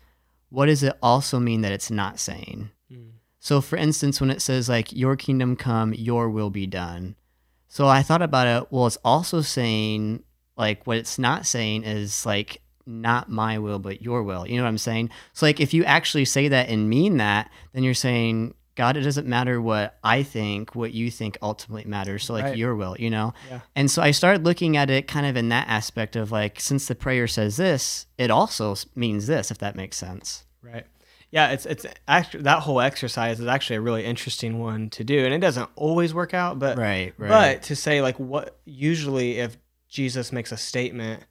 [0.50, 2.72] what does it also mean that it's not saying?
[2.92, 3.12] Mm.
[3.40, 7.16] So, for instance, when it says, like, your kingdom come, your will be done.
[7.68, 8.72] So I thought about it.
[8.72, 10.24] Well, it's also saying,
[10.56, 14.48] like, what it's not saying is, like, not my will, but your will.
[14.48, 15.10] You know what I'm saying?
[15.34, 19.02] So, like, if you actually say that and mean that, then you're saying, God, it
[19.02, 22.24] doesn't matter what I think, what you think ultimately matters.
[22.26, 22.58] So, like, Right.
[22.58, 23.34] your will, you know?
[23.50, 23.60] Yeah.
[23.76, 26.88] And so I started looking at it kind of in that aspect of, like, since
[26.88, 30.46] the prayer says this, it also means this, if that makes sense.
[30.62, 30.86] Right.
[31.30, 35.26] Yeah, it's it's actually that whole exercise is actually a really interesting one to do,
[35.26, 37.30] and it doesn't always work out, but Right, right.
[37.30, 39.58] but to say like what usually if
[39.90, 41.24] Jesus makes a statement,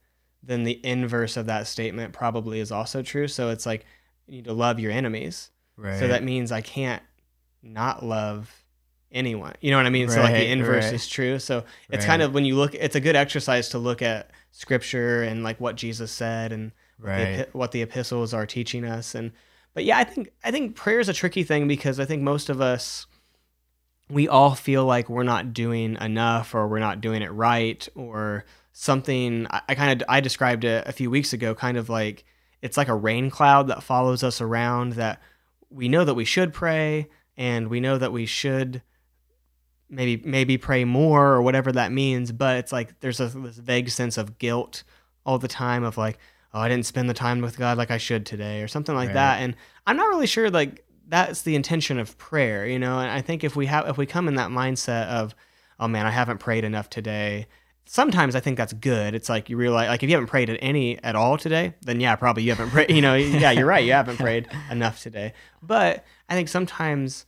[0.42, 3.28] then the inverse of that statement probably is also true.
[3.28, 3.84] So it's like
[4.26, 5.50] you need to love your enemies.
[5.76, 6.00] right.
[6.00, 7.02] So that means I can't
[7.62, 8.64] not love
[9.10, 9.54] anyone.
[9.60, 10.08] You know what I mean?
[10.08, 10.94] so like the inverse right.
[10.94, 11.38] is true.
[11.38, 12.06] So it's Right.
[12.06, 15.60] kind of when you look, it's a good exercise to look at scripture and like
[15.60, 19.14] what Jesus said and what, the, what the epistles are teaching us.
[19.14, 19.32] And
[19.74, 22.48] but yeah, I think I think prayer is a tricky thing because I think most
[22.48, 23.06] of us
[24.08, 28.44] we all feel like we're not doing enough or we're not doing it right or
[28.72, 32.24] something I, I kind of I described it a few weeks ago kind of like
[32.60, 35.20] it's like a rain cloud that follows us around that
[35.70, 38.82] we know that we should pray and we know that we should
[39.88, 43.90] maybe maybe pray more or whatever that means but it's like there's a, this vague
[43.90, 44.84] sense of guilt
[45.26, 46.18] all the time of like
[46.54, 49.08] oh i didn't spend the time with god like i should today or something like
[49.08, 49.14] Right.
[49.14, 49.54] that and
[49.86, 53.44] i'm not really sure like that's the intention of prayer you know and i think
[53.44, 55.34] if we have if we come in that mindset of
[55.78, 57.46] oh man i haven't prayed enough today
[57.84, 59.14] sometimes i think that's good.
[59.14, 62.00] It's like you realize like if you haven't prayed at any at all today then
[62.00, 65.32] yeah probably you haven't prayed you know yeah you're right you haven't prayed enough today.
[65.62, 67.26] But i think sometimes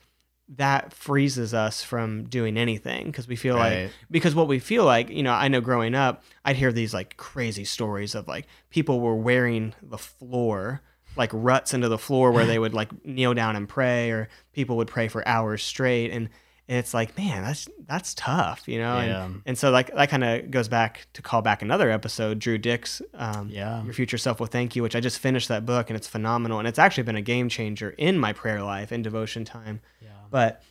[0.56, 5.08] that freezes us from doing anything because we feel like because what we feel like
[5.08, 9.00] you know i know growing up i'd hear these like crazy stories of like people
[9.00, 10.82] were wearing the floor
[11.16, 14.76] like ruts into the floor where they would like kneel down and pray or people
[14.76, 16.10] would pray for hours straight.
[16.10, 16.28] And,
[16.68, 19.24] and it's like man that's that's tough you know Yeah.
[19.24, 22.56] and, and so like that kind of goes back to call back another episode Drew
[22.58, 23.82] Dyck's um, Yeah.
[23.84, 26.58] your future self will thank you which i just finished that book and it's phenomenal
[26.58, 30.08] and it's actually been a game changer in my prayer life in devotion time Yeah.
[30.30, 30.62] but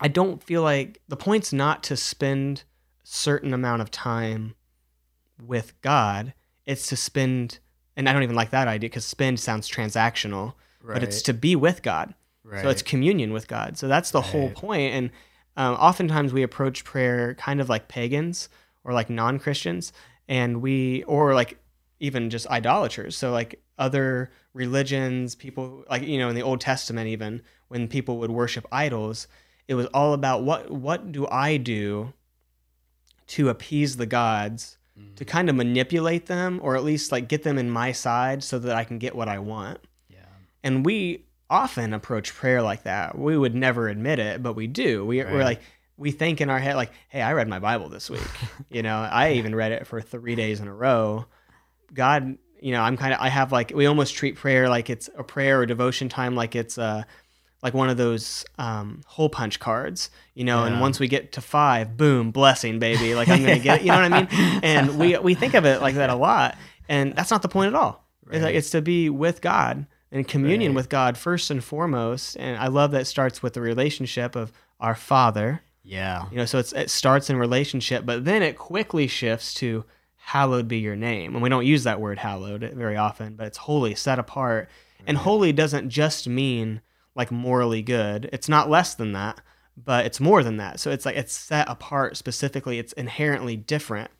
[0.00, 2.64] I don't feel like the point's not to spend
[3.04, 4.56] a certain amount of time
[5.40, 6.34] with God.
[6.66, 7.60] It's to spend
[7.96, 10.94] and I don't even like that idea because spend sounds transactional, right.
[10.94, 12.14] but it's to be with God.
[12.44, 12.62] Right.
[12.62, 13.76] So it's communion with God.
[13.78, 14.94] So that's the whole point.
[14.94, 15.10] And
[15.56, 18.48] um, oftentimes we approach prayer kind of like pagans
[18.84, 19.92] or like non Christians,
[20.28, 21.58] and we, or like
[22.00, 23.16] even just idolaters.
[23.16, 28.18] So like other religions, people like, you know, in the Old Testament, even when people
[28.18, 29.28] would worship idols,
[29.68, 32.12] it was all about what, what do I do
[33.28, 35.14] to appease the gods, Mm.
[35.16, 38.58] to kind of manipulate them, or at least like get them in my side so
[38.58, 39.78] that I can get what I want.
[40.10, 40.18] yeah.
[40.62, 43.16] And we often approach prayer like that.
[43.16, 45.04] We would never admit it, but we do.
[45.04, 45.60] We, We're like,
[45.98, 48.22] we think in our head, like, hey, I read my Bible this week.
[48.70, 51.26] you know, I even read it for three days in a row.
[51.92, 55.10] God, you know, I'm kind of, I have like, we almost treat prayer like it's
[55.16, 57.06] a prayer or devotion time, like it's a,
[57.62, 60.64] like one of those um, hole punch cards, you know.
[60.64, 63.14] And once we get to five, boom, blessing, baby.
[63.14, 63.84] Like I'm gonna get it.
[63.84, 64.60] You know what I mean?
[64.64, 66.56] And we we think of it like that a lot,
[66.88, 68.04] and that's not the point at all.
[68.32, 70.76] It's like it's to be with God and communion Right.
[70.76, 72.36] with God first and foremost.
[72.38, 75.62] And I love that it starts with the relationship of our Father.
[75.82, 76.26] Yeah.
[76.30, 79.84] You know, so it's, it starts in relationship, but then it quickly shifts to
[80.16, 81.34] hallowed be your name.
[81.34, 84.68] And we don't use that word hallowed very often, but it's holy, set apart.
[85.06, 86.80] And holy doesn't just mean
[87.16, 88.28] like morally good.
[88.32, 89.40] It's not less than that,
[89.76, 90.78] but it's more than that.
[90.78, 92.78] So it's like it's set apart specifically.
[92.78, 94.10] It's inherently different.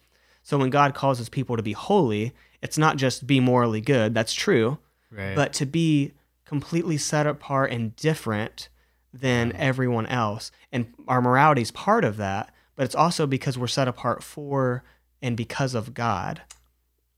[0.42, 4.12] So when God calls his people to be holy, it's not just be morally good.
[4.14, 4.78] That's true
[5.12, 5.36] Right.
[5.36, 6.12] but to be
[6.44, 8.68] completely set apart and different
[9.12, 9.58] than mm.
[9.58, 10.50] everyone else.
[10.70, 14.82] And our morality is part of that, but it's also because we're set apart for
[15.20, 16.42] and because of God.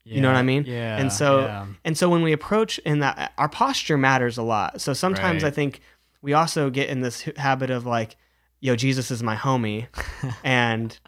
[0.07, 0.65] You know what I mean?
[0.67, 0.99] Yeah.
[0.99, 1.67] and so yeah.
[1.83, 4.83] and so when we approach in that uh, our posture matters a lot.
[4.83, 5.49] So sometimes Right.
[5.49, 5.81] I think
[6.21, 8.17] we also get in this habit of like,
[8.61, 9.87] yo, Jesus is my homie
[10.45, 10.99] and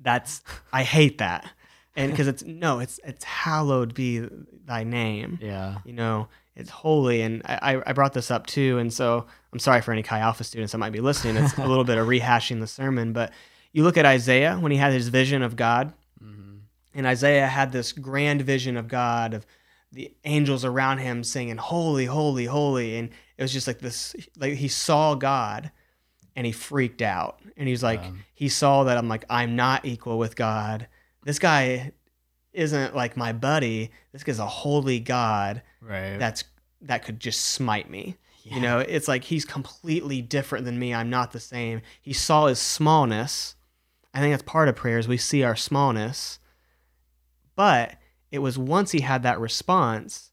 [0.00, 1.46] that's I hate that.
[1.96, 4.26] And because it's no, it's it's hallowed be
[4.64, 5.38] thy name.
[5.42, 5.78] Yeah.
[5.84, 7.22] you know it's holy.
[7.22, 10.44] And I, I brought this up too and so i'm sorry for any chi alpha
[10.44, 11.36] students that might be listening.
[11.42, 13.32] It's a little bit of rehashing the sermon but
[13.72, 15.92] you look at isaiah when he had his vision of god.
[16.20, 16.58] Hmm
[16.92, 19.46] and isaiah had this grand vision of god of
[19.92, 22.96] the angels around him singing holy holy holy.
[22.98, 25.70] And it was just like this like he saw god
[26.36, 27.40] and he freaked out.
[27.56, 28.24] And he's like Um.
[28.34, 30.86] he saw that i'm like i'm not equal with god
[31.24, 31.92] this guy
[32.52, 36.18] isn't like my buddy this guy's a holy god Right.
[36.18, 36.44] that's
[36.82, 38.16] that could just smite me.
[38.42, 38.54] Yeah.
[38.54, 40.94] You know, it's like he's completely different than me.
[40.94, 41.82] I'm not the same.
[42.00, 43.54] He saw his smallness.
[44.14, 46.38] I think that's part of prayer is we see our smallness.
[47.54, 47.96] But
[48.30, 50.30] it was once he had that response,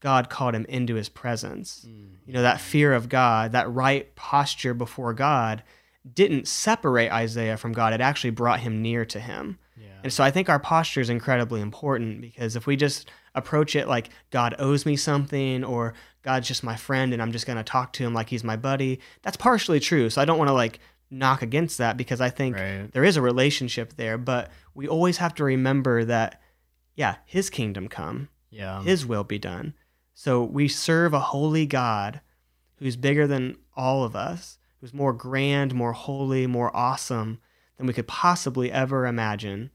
[0.00, 1.86] God called him into his presence.
[1.88, 2.16] Mm.
[2.26, 5.62] You know, that fear of God, that right posture before God
[6.14, 7.92] didn't separate Isaiah from God.
[7.94, 9.58] It actually brought him near to him.
[9.80, 9.86] Yeah.
[10.02, 13.88] And so I think our posture is incredibly important because if we just approach it
[13.88, 17.62] like God owes me something or God's just my friend and I'm just going to
[17.64, 20.10] talk to him like he's my buddy, that's partially true.
[20.10, 22.90] So I don't want to like knock against that because I think Right.
[22.92, 26.40] there is a relationship there, but we always have to remember that
[26.94, 28.82] yeah, his kingdom come, Yeah.
[28.82, 29.74] his will be done.
[30.14, 32.20] So we serve a holy God
[32.76, 37.38] who's bigger than all of us, who's more grand, more holy, more awesome
[37.78, 39.70] than we could possibly ever imagine.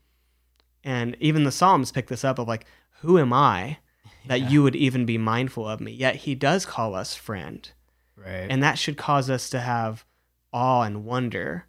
[0.83, 2.65] And even the Psalms pick this up of like,
[3.01, 3.79] who am I
[4.27, 4.49] that Yeah.
[4.49, 5.91] you would even be mindful of me?
[5.91, 7.69] Yet he does call us friend.
[8.15, 8.47] Right.
[8.49, 10.05] And that should cause us to have
[10.51, 11.65] awe and wonder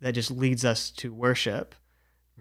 [0.00, 1.74] that just leads us to worship.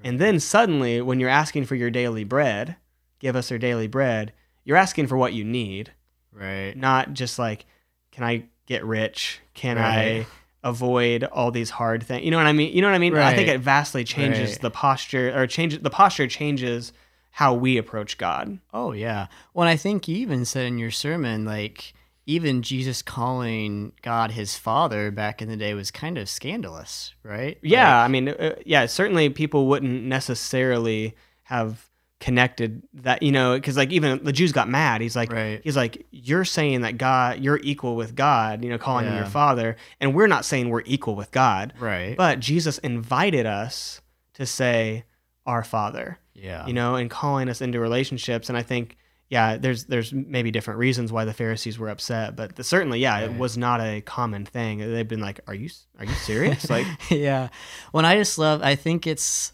[0.03, 2.77] And then suddenly, when you're asking for your daily bread,
[3.19, 5.91] give us our daily bread, you're asking for what you need,
[6.31, 6.73] right.
[6.75, 7.65] not just like,
[8.11, 9.39] can I get rich?
[9.53, 10.21] Can Right.
[10.21, 10.27] I
[10.63, 12.23] avoid all these hard things?
[12.25, 12.73] You know what I mean?
[12.73, 13.15] You know what I mean?
[13.15, 14.61] I think it vastly changes Right.
[14.61, 16.93] the posture or changes the posture changes
[17.31, 18.59] how we approach God.
[18.73, 19.27] Oh yeah.
[19.53, 21.93] Well, I think you even said in your sermon, like
[22.25, 27.57] even Jesus calling God his father back in the day was kind of scandalous, right?
[27.61, 31.89] Yeah, Like, I mean, uh, yeah, certainly people wouldn't necessarily have
[32.23, 35.01] connected that, you know, because like even the Jews got mad.
[35.01, 35.59] He's like, Right.
[35.61, 39.25] he's like, you're saying that God, you're equal with God, you know, calling him your
[39.25, 41.73] father, and we're not saying we're equal with God.
[41.79, 42.15] right.
[42.15, 43.99] But Jesus invited us
[44.35, 45.03] to say,
[45.45, 46.65] our Father, yeah.
[46.65, 48.47] you know, and calling us into relationships.
[48.47, 48.95] And I think,
[49.29, 53.19] yeah, there's there's maybe different reasons why the Pharisees were upset, but the, certainly, yeah,
[53.19, 54.77] it was not a common thing.
[54.79, 56.69] They've been like, are you are you serious?
[56.69, 57.49] like, yeah.
[57.91, 59.52] When I just love, I think it's,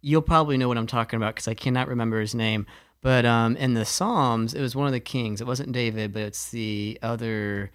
[0.00, 2.66] you'll probably know what I'm talking about because I cannot remember his name.
[3.00, 5.40] But um, in the Psalms, it was one of the kings.
[5.40, 7.70] It wasn't David, but it's the other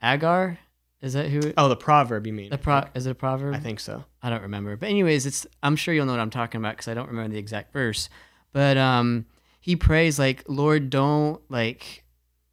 [0.00, 0.58] Agur.
[1.00, 1.38] Is that who?
[1.40, 2.50] it- oh, the proverb, you mean?
[2.50, 3.54] the pro- is it a proverb?
[3.54, 4.04] I think so.
[4.22, 4.76] I don't remember.
[4.76, 7.32] But anyways, it's I'm sure you'll know what I'm talking about because I don't remember
[7.32, 8.08] the exact verse.
[8.52, 9.26] But um,
[9.60, 12.04] he prays like, Lord, don't like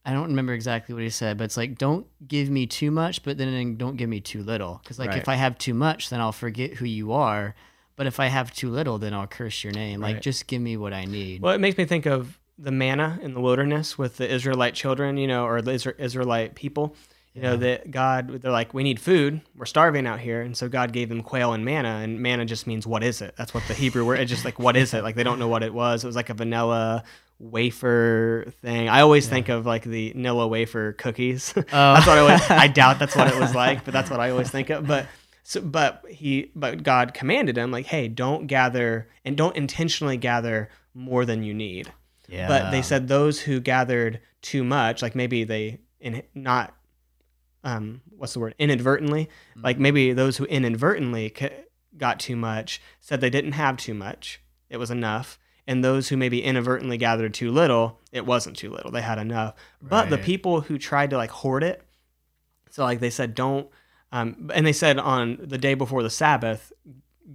[0.05, 3.21] I don't remember exactly what he said, but it's like don't give me too much,
[3.23, 4.79] but then don't give me too little.
[4.81, 5.17] Because like Right.
[5.19, 7.53] if I have too much, then I'll forget who you are.
[7.99, 9.99] But if I have too little, then I'll curse your name.
[9.99, 11.41] Like just give me what I need.
[11.41, 15.17] Well, it makes me think of the manna in the wilderness with the Israelite children,
[15.17, 16.95] you know, or the Israelite people.
[17.33, 19.41] You know, that God, they're like, we need food.
[19.53, 20.41] We're starving out here.
[20.41, 21.99] And so God gave them quail and manna.
[22.01, 23.35] And manna just means, what is it?
[23.37, 25.03] That's what the Hebrew word, it's just like, what is it?
[25.03, 26.05] Like, they don't know what it was.
[26.05, 27.03] It was like a vanilla
[27.37, 28.87] wafer thing.
[28.87, 31.53] I always think of like the vanilla wafer cookies.
[31.57, 31.61] Oh.
[31.95, 34.29] that's what I always, I doubt that's what it was like, but that's what I
[34.29, 34.87] always think of.
[34.87, 35.05] But,
[35.49, 40.69] so, but he, but God commanded him, like, hey, don't gather and don't intentionally gather
[40.93, 41.91] more than you need.
[42.27, 42.47] yeah.
[42.47, 46.75] But they said those who gathered too much, like maybe they in not,
[47.63, 51.33] um, what's the word, inadvertently, like maybe those who inadvertently
[51.97, 56.15] got too much said they didn't have too much, it was enough, and those who
[56.15, 59.55] maybe inadvertently gathered too little, it wasn't too little, they had enough.
[59.81, 61.81] But the people who tried to like hoard it,
[62.69, 63.67] so like they said, don't,
[64.11, 66.71] um, and they said on the day before the Sabbath,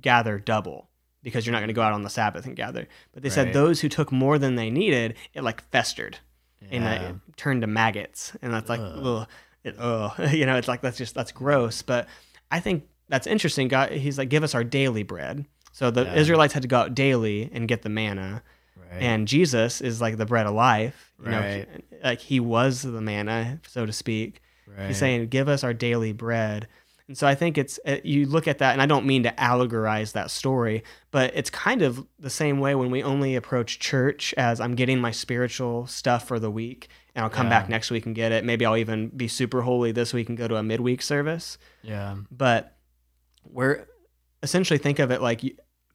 [0.01, 0.89] gather double
[1.23, 2.87] because you're not going to go out on the Sabbath and gather.
[3.13, 6.19] But they said those who took more than they needed, it like festered
[6.71, 7.09] and Yeah.
[7.11, 9.01] it turned to maggots, and that's like, Ugh.
[9.07, 9.29] ugh,
[9.63, 10.13] it, ugh.
[10.33, 11.81] you know, it's like that's just that's gross.
[11.83, 12.09] But
[12.51, 13.69] I think that's interesting.
[13.69, 15.47] God, he's like, give us our daily bread.
[15.73, 16.15] So the Yeah.
[16.17, 18.43] Israelites had to go out daily and get the manna,
[18.77, 19.03] Right.
[19.03, 21.13] and Jesus is like the bread of life.
[21.25, 21.69] You know, Right.
[21.91, 24.41] he- like he was the manna, so to speak.
[24.67, 24.89] Right.
[24.89, 26.69] He's saying, "Give us our daily bread."
[27.07, 29.31] And so I think it's uh, you look at that, and I don't mean to
[29.33, 34.33] allegorize that story, but it's kind of the same way when we only approach church
[34.39, 37.61] as I'm getting my spiritual stuff for the week, and I'll come Yeah.
[37.61, 38.43] back next week and get it.
[38.43, 41.59] Maybe I'll even be super holy this week and go to a midweek service.
[41.83, 42.17] yeah.
[42.31, 42.75] But
[43.45, 43.87] we're
[44.43, 45.43] essentially think of it like,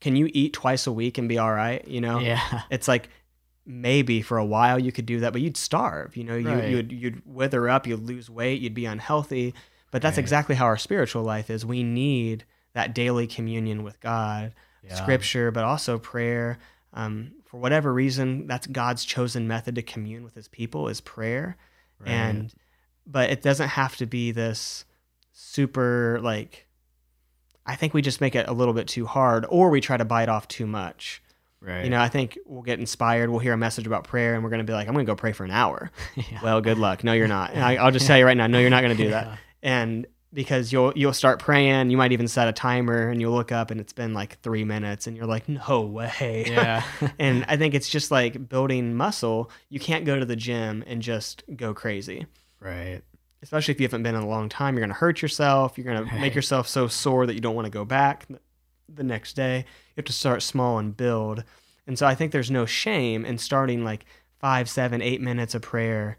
[0.00, 1.86] can you eat twice a week and be all right?
[1.88, 2.62] You know, Yeah.
[2.70, 3.08] it's like
[3.66, 6.16] maybe for a while you could do that, but you'd starve.
[6.16, 6.68] You know, you, Right.
[6.68, 9.54] you'd you'd wither up, you'd lose weight, you'd be unhealthy.
[9.90, 10.22] But that's Right.
[10.22, 11.66] exactly how our spiritual life is.
[11.66, 12.44] We need
[12.74, 14.94] that daily communion with God, Yeah.
[14.94, 16.58] Scripture, but also prayer.
[16.92, 21.56] Um, for whatever reason, that's God's chosen method to commune with His people is prayer,
[21.98, 22.08] Right.
[22.10, 22.54] and
[23.06, 24.84] but it doesn't have to be this
[25.32, 26.66] super like.
[27.66, 30.04] I think we just make it a little bit too hard, or we try to
[30.04, 31.22] bite off too much.
[31.60, 31.84] Right.
[31.84, 33.30] You know, I think we'll get inspired.
[33.30, 35.10] We'll hear a message about prayer, and we're going to be like, "I'm going to
[35.10, 36.40] go pray for an hour." yeah.
[36.42, 37.04] Well, good luck.
[37.04, 37.52] No, you're not.
[37.52, 39.26] And I, I'll just tell you right now, no, you're not going to do that.
[39.62, 39.82] Yeah.
[39.82, 43.52] And because you'll you'll start praying, you might even set a timer, and you'll look
[43.52, 46.82] up, and it's been like three minutes, and you're like, "No way." Yeah.
[47.18, 49.50] and I think it's just like building muscle.
[49.68, 52.26] You can't go to the gym and just go crazy.
[52.60, 53.02] right.
[53.42, 55.78] Especially if you haven't been in a long time, you're going to hurt yourself.
[55.78, 58.26] You're going to make yourself so sore that you don't want to go back
[58.86, 59.64] the next day.
[60.00, 61.44] Have to start small and build.
[61.86, 64.06] And so I think there's no shame in starting like
[64.38, 66.16] five, seven, eight minutes of prayer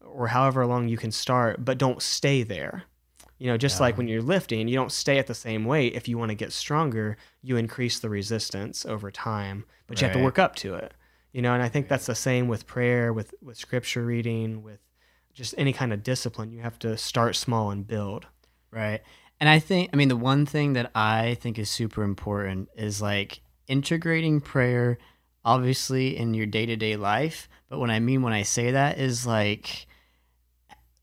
[0.00, 2.84] or however long you can start, but don't stay there.
[3.38, 5.94] You know, just like when you're lifting, you don't stay at the same weight.
[5.94, 10.16] If you want to get stronger, you increase the resistance over time, but you have
[10.16, 10.92] to work up to it.
[11.32, 14.80] You know, and I think that's the same with prayer, with with scripture reading, with
[15.32, 16.52] just any kind of discipline.
[16.52, 18.26] You have to start small and build.
[18.70, 19.00] Right.
[19.40, 23.00] And I think, I mean, the one thing that I think is super important is
[23.00, 24.98] like integrating prayer,
[25.44, 27.48] obviously, in your day to day life.
[27.70, 29.86] But what I mean when I say that is like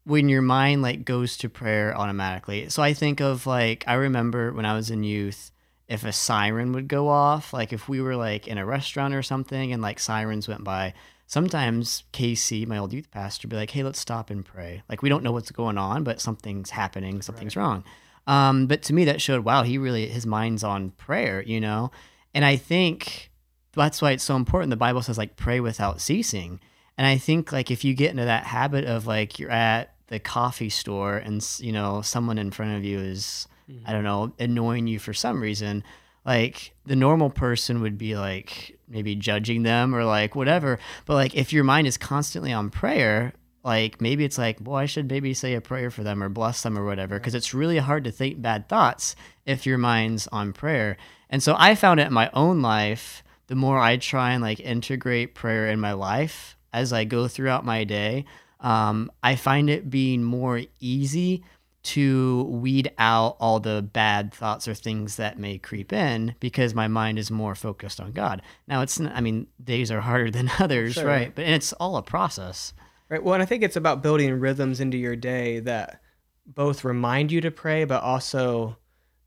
[0.04, 2.70] when your mind like goes to prayer automatically.
[2.70, 5.52] So I think of like, I remember when I was in youth,
[5.88, 9.24] if a siren would go off, like if we were like in a restaurant or
[9.24, 10.94] something and like sirens went by,
[11.26, 15.02] sometimes KC, my old youth pastor, would be like, "Hey, let's stop and pray." Like
[15.02, 17.84] we don't know what's going on, but something's happening, something's wrong.
[18.28, 21.92] Um, but to me, that showed, wow, he really his mind's on prayer, you know.
[22.34, 23.32] And I think
[23.74, 24.70] that's why it's so important.
[24.70, 26.60] The Bible says like pray without ceasing.
[26.98, 30.20] And I think like if you get into that habit of like you're at the
[30.20, 33.48] coffee store and you know someone in front of you is
[33.86, 35.84] I don't know annoying you for some reason,
[36.26, 40.80] like the normal person would be like maybe judging them or like whatever.
[41.06, 43.34] But like if your mind is constantly on prayer,
[43.68, 46.64] like maybe it's like, well, I should maybe say a prayer for them or bless
[46.64, 49.16] them or whatever, because it's really hard to think bad thoughts
[49.46, 50.98] if your mind's on prayer.
[51.30, 53.24] And so I found it in my own life.
[53.48, 57.64] The more I try and like integrate prayer in my life as I go throughout
[57.66, 58.26] my day,
[58.62, 61.44] um, I find it being more easy
[61.84, 66.88] to weed out all the bad thoughts or things that may creep in because my
[66.88, 68.42] mind is more focused on God.
[68.68, 71.06] Now it's I mean days are harder than others, Sure.
[71.06, 71.34] right?
[71.34, 72.74] But and it's all a process.
[73.10, 73.24] Right.
[73.24, 76.02] Well, and I think it's about building rhythms into your day that
[76.46, 78.78] both remind you to pray, but also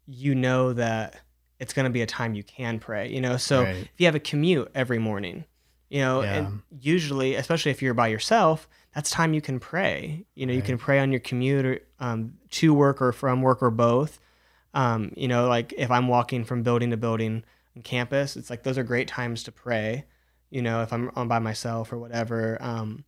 [0.07, 1.16] you know that
[1.59, 3.11] it's going to be a time you can pray.
[3.11, 3.76] You know, so Right.
[3.76, 5.45] if you have a commute every morning
[5.93, 6.35] You know, Yeah.
[6.35, 10.24] and usually, especially if you're by yourself, that's time you can pray.
[10.37, 13.61] You know, you can pray on your commute or, um, to work or from work
[13.61, 14.20] or both.
[14.72, 17.43] Um, you know, like if I'm walking from building to building
[17.74, 20.05] on campus, it's like those are great times to pray.
[20.49, 22.57] You know, if I'm on by myself or whatever.
[22.61, 23.03] Um,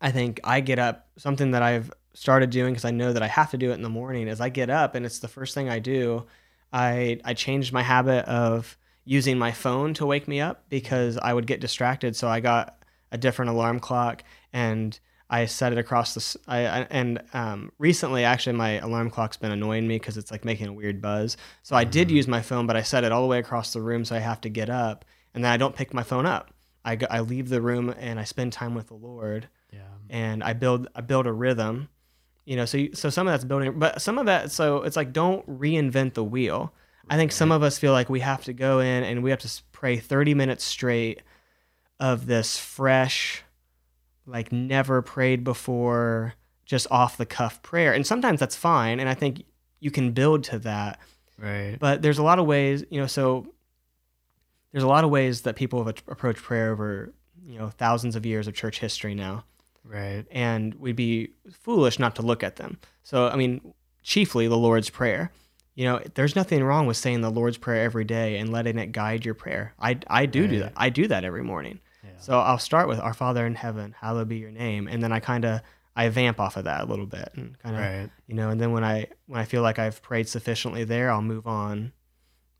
[0.00, 3.26] I think I get up, something that I've started doing because I know that I
[3.28, 5.54] have to do it in the morning is I get up and it's the first
[5.54, 6.26] thing I do.
[6.72, 11.32] I, I changed my habit of using my phone to wake me up because I
[11.32, 12.14] would get distracted.
[12.16, 14.22] So I got a different alarm clock
[14.52, 14.98] and
[15.30, 16.40] I set it across the.
[16.48, 20.44] I, I- and um, recently, actually, my alarm clock's been annoying me because it's like
[20.44, 21.36] making a weird buzz.
[21.62, 22.12] So I did Mhm.
[22.12, 24.20] use my phone, but I set it all the way across the room, so I
[24.20, 26.50] have to get up, and then I don't pick my phone up.
[26.82, 29.80] I, go, I leave the room and I spend time with the Lord, Yeah.
[30.10, 31.88] and I build I build a rhythm.
[32.44, 34.96] You know, so you, so some of that's building, but some of that, so it's
[34.96, 36.72] like don't reinvent the wheel.
[37.10, 39.38] I think some of us feel like we have to go in and we have
[39.40, 41.20] to pray 30 minutes straight
[42.00, 43.42] of this fresh,
[44.26, 47.92] like never prayed before, just off the cuff prayer.
[47.92, 49.00] And sometimes that's fine.
[49.00, 49.42] And I think
[49.80, 50.98] you can build to that.
[51.38, 51.76] Right.
[51.78, 53.46] But there's a lot of ways, you know, so
[54.72, 57.12] there's a lot of ways that people have approached prayer over,
[57.46, 59.44] you know, thousands of years of church history now.
[59.88, 60.24] Right.
[60.30, 62.78] And we'd be foolish not to look at them.
[63.02, 63.72] So, I mean,
[64.02, 65.32] chiefly the Lord's Prayer.
[65.74, 68.92] You know, there's nothing wrong with saying the Lord's Prayer every day and letting it
[68.92, 69.74] guide your prayer.
[69.78, 70.72] I, I do do that.
[70.76, 71.78] I do that every morning.
[72.04, 72.10] Yeah.
[72.18, 75.20] So I'll start with Our Father in Heaven, hallowed be your name, and then I
[75.20, 75.60] kind of
[75.96, 78.10] I vamp off of that a little bit and kind of right.
[78.28, 81.22] you know, and then when I when I feel like I've prayed sufficiently there, I'll
[81.22, 81.92] move on,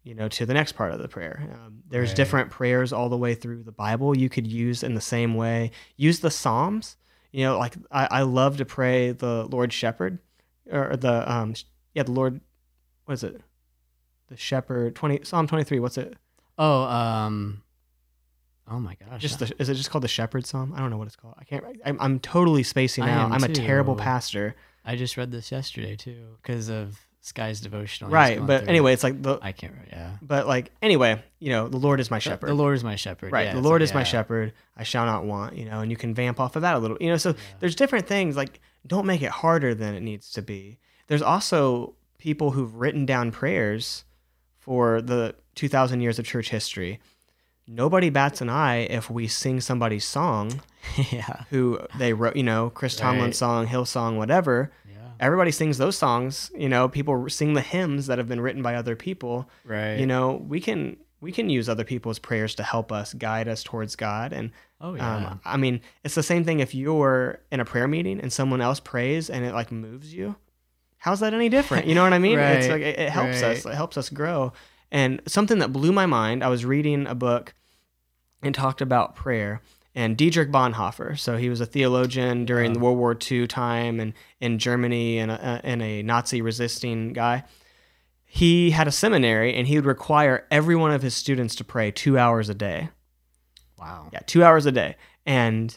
[0.04, 1.48] you know, to the next part of the prayer.
[1.54, 2.16] Um, there's Right.
[2.16, 5.70] different prayers all the way through the Bible you could use in the same way.
[5.96, 6.96] Use the Psalms.
[7.30, 10.18] You know, like I, I love to pray the Lord Shepherd,
[10.70, 11.54] or the um
[11.94, 12.40] yeah the Lord,
[13.04, 13.40] what is it?
[14.28, 15.80] The Shepherd twenty Psalm twenty three.
[15.80, 16.16] What's it?
[16.58, 17.62] Oh, um,
[18.68, 19.20] oh my gosh.
[19.20, 20.72] Just the, is it just called the Shepherd Psalm?
[20.74, 21.34] I don't know what it's called.
[21.38, 21.64] I can't.
[21.84, 23.30] I'm, I'm totally spacing out.
[23.30, 24.56] I'm a terrible pastor.
[24.84, 28.10] I just read this yesterday too because of Sky's devotional.
[28.10, 29.74] Right, but through anyway, it's like the I can't.
[29.90, 30.12] Yeah.
[30.22, 32.48] but like anyway, you know, the Lord is my shepherd.
[32.48, 33.32] The Lord is my shepherd.
[33.32, 34.52] right, yeah, the Lord like- is my shepherd.
[34.76, 35.56] I shall not want.
[35.56, 36.96] You know, and you can vamp off of that a little.
[37.00, 37.36] You know, so Yeah.
[37.60, 38.36] there's different things.
[38.36, 40.78] Like, don't make it harder than it needs to be.
[41.08, 44.04] There's also people who've written down prayers
[44.58, 47.00] for the 2,000 years of church history.
[47.66, 50.62] Nobody bats an eye if we sing somebody's song
[51.10, 51.44] yeah.
[51.50, 52.36] who they wrote.
[52.36, 53.34] You know, Chris Tomlin's Right.
[53.34, 54.72] song, Hillsong, whatever.
[54.90, 54.97] Yeah.
[55.20, 56.50] Everybody sings those songs.
[56.56, 59.48] You know, people sing the hymns that have been written by other people.
[59.64, 59.96] Right.
[59.98, 63.62] you know we can we can use other people's prayers to help us guide us
[63.64, 64.32] towards god.
[64.32, 65.16] And Oh yeah.
[65.32, 68.60] um, i mean it's the same thing if you're in a prayer meeting and someone
[68.60, 70.36] else prays and it like moves you.
[70.98, 71.86] How's that any different?
[71.86, 72.38] You know what i mean?
[72.38, 74.52] It's Right, like it, it helps us it helps us grow.
[74.90, 77.54] And something that blew my mind i was reading a book
[78.42, 79.60] and talked about prayer
[79.94, 81.18] and Dietrich Bonhoeffer.
[81.18, 82.86] So he was a theologian during the uh-huh.
[82.86, 87.44] World War II time and in Germany and a, and a Nazi resisting guy.
[88.24, 91.90] He had a seminary and he would require every one of his students to pray
[91.90, 92.90] two hours a day.
[93.78, 94.08] wow.
[94.12, 94.96] Yeah, two hours a day.
[95.24, 95.76] And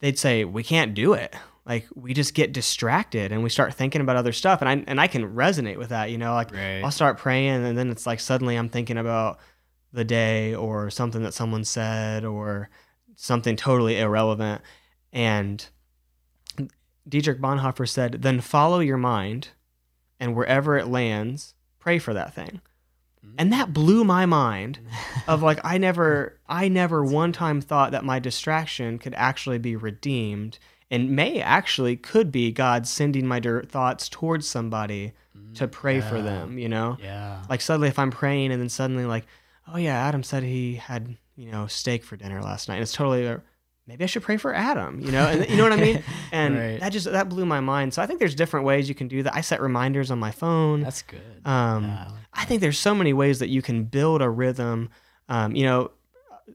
[0.00, 1.34] they'd say, We can't do it.
[1.64, 4.62] Like we just get distracted and we start thinking about other stuff.
[4.62, 6.82] And I and I can resonate with that, you know, like Right.
[6.82, 9.38] I'll start praying and then it's like suddenly I'm thinking about
[9.92, 12.70] the day or something that someone said or
[13.16, 14.62] something totally irrelevant.
[15.12, 15.66] And
[17.08, 19.48] Dietrich Bonhoeffer said, then follow your mind
[20.20, 22.60] and wherever it lands, pray for that thing.
[23.20, 23.34] Hmm.
[23.38, 24.78] And that blew my mind
[25.26, 29.76] of like I never I never one time thought that my distraction could actually be
[29.76, 30.58] redeemed
[30.90, 35.54] and may actually could be God sending my thoughts towards somebody hmm.
[35.54, 36.98] to pray for them, you know?
[37.02, 37.42] Yeah.
[37.48, 39.26] Like suddenly if I'm praying and then suddenly like,
[39.66, 42.76] oh yeah, Adam said he had, you know, steak for dinner last night.
[42.76, 43.38] And it's totally uh,
[43.86, 45.26] maybe I should pray for Adam, you know?
[45.26, 46.02] And you know what I mean?
[46.32, 46.80] And Right.
[46.80, 47.92] that just that blew my mind.
[47.94, 49.34] So I think there's different ways you can do that.
[49.34, 50.80] I set reminders on my phone.
[50.82, 51.20] That's good.
[51.44, 52.10] Um, Yeah.
[52.32, 54.88] I think there's so many ways that you can build a rhythm.
[55.28, 55.90] Um, you know,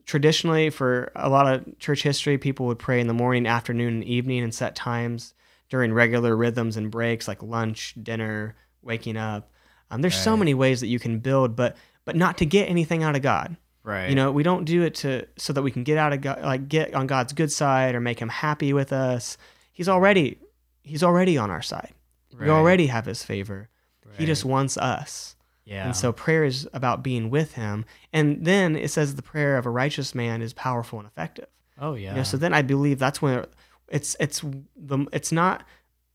[0.05, 4.03] traditionally for a lot of church history, people would pray in the morning, afternoon, and
[4.03, 5.33] evening, and set times
[5.69, 9.51] during regular rhythms and breaks like lunch, dinner, waking up.
[9.91, 11.75] Um, there's so many ways that you can build, but
[12.05, 13.57] but not to get anything out of God.
[13.87, 14.09] Right.
[14.09, 16.41] You know, we don't do it to so that we can get out of God,
[16.41, 19.37] like get on God's good side or make Him happy with us.
[19.71, 20.37] He's already
[20.83, 21.93] He's already on our side.
[22.37, 23.69] We already have His favor.
[24.17, 25.35] He just wants us.
[25.67, 25.85] Yeah.
[25.85, 27.85] And so prayer is about being with him.
[28.13, 31.47] And then it says the prayer of a righteous man is powerful and effective.
[31.79, 32.11] Oh yeah.
[32.11, 33.45] You know, so then I believe that's when
[33.89, 34.41] it's it's
[34.77, 35.65] the it's not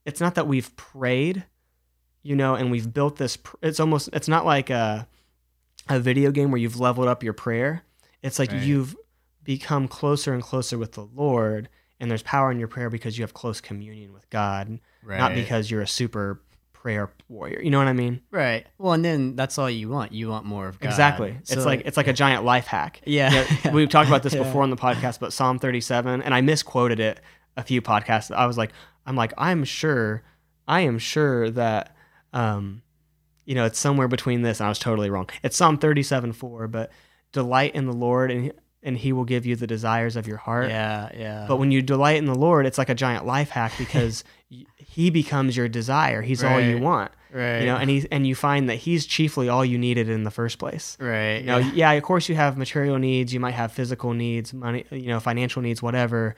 [0.06, 1.44] it's not that we've prayed,
[2.22, 5.06] you know, and we've built this it's almost it's not like a
[5.94, 7.82] a video game where you've leveled up your prayer.
[8.22, 8.62] It's like Right.
[8.62, 8.96] you've
[9.44, 11.68] become closer and closer with the Lord,
[11.98, 15.18] and there's power in your prayer because you have close communion with God, right.
[15.18, 16.40] not because you're a super
[16.72, 17.60] prayer warrior.
[17.62, 18.22] You know what I mean?
[18.32, 18.66] right.
[18.78, 20.12] Well, and then that's all you want.
[20.12, 20.88] You want more of God.
[20.88, 21.36] Exactly.
[21.44, 23.00] So, it's like it's like a giant life hack.
[23.06, 23.44] yeah.
[23.48, 24.42] You know, we've talked about this Yeah.
[24.42, 27.20] before on the podcast, but Psalm 37, and I misquoted it
[27.56, 28.34] a few podcasts.
[28.34, 28.70] I was like,
[29.06, 30.22] I'm like, I'm sure,
[30.66, 31.94] I am sure that,
[32.32, 32.82] um,
[33.44, 35.28] you know, it's somewhere between this, and I was totally wrong.
[35.42, 36.90] It's Psalm 37, 4, but
[37.32, 38.52] delight in the Lord, and
[38.84, 40.68] and He will give you the desires of your heart.
[40.68, 41.44] yeah, yeah.
[41.48, 44.24] But when you delight in the Lord, it's like a giant life hack because
[44.76, 46.20] He becomes your desire.
[46.20, 47.60] He's all you want, right.
[47.60, 50.30] you know, and he and you find that He's chiefly all you needed in the
[50.30, 50.96] first place.
[51.00, 51.36] right.
[51.38, 51.72] You know, yeah.
[51.74, 55.20] yeah, of course you have material needs, you might have physical needs, money, you know,
[55.20, 56.34] financial needs, whatever.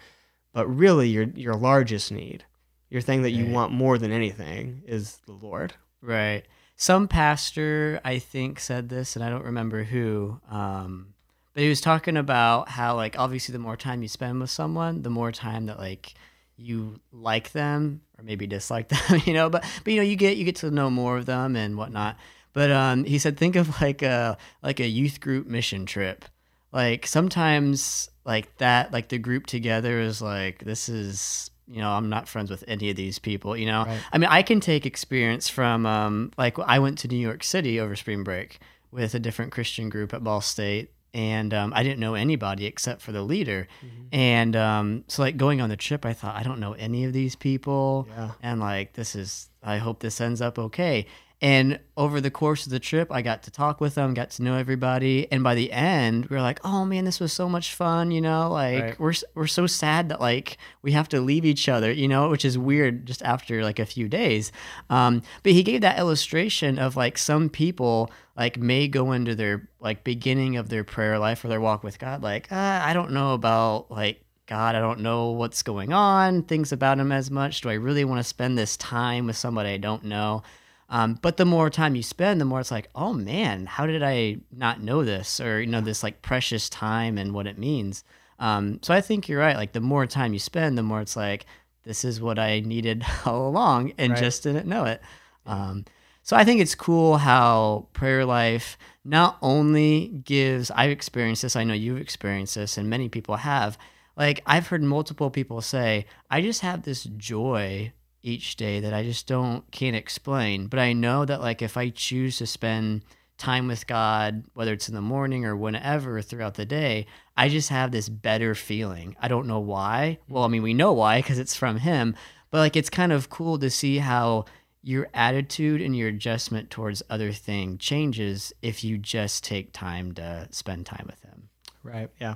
[0.53, 2.45] But really your your largest need,
[2.91, 3.53] your thing that you Right.
[3.55, 5.75] want more than anything is the Lord.
[6.01, 6.45] Right.
[6.77, 10.41] Some pastor, I think, said this, and I don't remember who.
[10.51, 11.15] Um,
[11.53, 15.03] but he was talking about how, like, obviously, the more time you spend with someone,
[15.03, 16.15] the more time that, like,
[16.57, 19.51] you like them or maybe dislike them, you know.
[19.51, 22.17] But, but you know, you get you get to know more of them and whatnot.
[22.53, 26.25] But um, he said, think of like a like a youth group mission trip.
[26.73, 32.09] Like sometimes, like that, like the group together is like this is you know I'm
[32.09, 33.85] not friends with any of these people, you know.
[33.85, 34.01] Right.
[34.13, 37.81] I mean, I can take experience from um, like I went to New York City
[37.81, 38.59] over spring break
[38.91, 43.01] with a different Christian group at Ball State, and um, I didn't know anybody except
[43.03, 43.67] for the leader.
[44.13, 47.13] And um, so, like going on the trip, I thought I don't know any of
[47.13, 48.31] these people, Yeah.
[48.43, 51.07] and like this is I hope this ends up okay.
[51.45, 54.43] And over the course of the trip, I got to talk with them, got to
[54.43, 57.75] know everybody, and by the end, we were like, "Oh man, this was so much
[57.75, 58.99] fun!" You know, like Right.
[58.99, 62.47] we're we're so sad that like we have to leave each other, you know, which
[62.47, 64.53] is weird just after like a few days.
[64.89, 69.69] Um, but he gave that illustration of like some people like may go into their
[69.81, 73.11] like beginning of their prayer life or their walk with God, like uh, I don't
[73.11, 77.61] know about like God, I don't know what's going on, things about him as much.
[77.61, 80.43] Do I really want to spend this time with somebody I don't know?
[80.89, 84.03] Um, but the more time you spend, the more it's like, oh man, how did
[84.03, 85.41] I not know this?
[85.41, 88.05] Or, you know, this like precious time and what it means.
[88.39, 89.57] Um, so I think you're right.
[89.57, 91.47] Like the more time you spend, the more it's like,
[91.85, 94.19] this is what I needed all along and Right.
[94.19, 95.01] just didn't know it.
[95.47, 95.85] Um,
[96.23, 101.65] so I think it's cool how prayer life not only gives, I've experienced this, I
[101.65, 103.77] know you've experienced this, and many people have.
[104.17, 107.93] Like I've heard multiple people say, I just have this joy
[108.25, 110.67] each day that I just don't can't explain.
[110.67, 113.05] But I know that like if I choose to spend
[113.37, 117.07] time with God, whether it's in the morning or whenever throughout the day,
[117.37, 119.15] I just have this better feeling.
[119.21, 120.19] I don't know why.
[120.29, 122.17] Well, I mean, we know why because it's from Him,
[122.51, 124.47] but like it's kind of cool to see how
[124.83, 130.49] your attitude and your adjustment towards other thing changes if you just take time to
[130.51, 131.49] spend time with Him.
[131.83, 132.09] Right.
[132.21, 132.35] Yeah.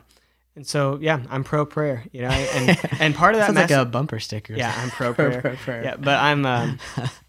[0.58, 3.70] And so yeah, I'm pro prayer, you know, and and part of that Sounds like
[3.70, 4.54] a bumper sticker.
[4.54, 5.40] Yeah, I'm pro prayer.
[5.40, 5.84] Pro prayer.
[5.84, 6.80] Yeah, but I'm um,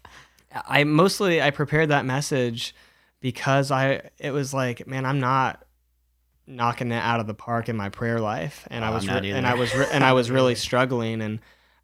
[0.66, 2.74] I mostly I prepared that message
[3.20, 5.64] because I it was like, man, I'm not
[6.48, 9.14] knocking it out of the park in my prayer life, and I Oh, was I'm
[9.14, 9.46] not re- and.
[9.46, 11.38] I was re- and I was really struggling, and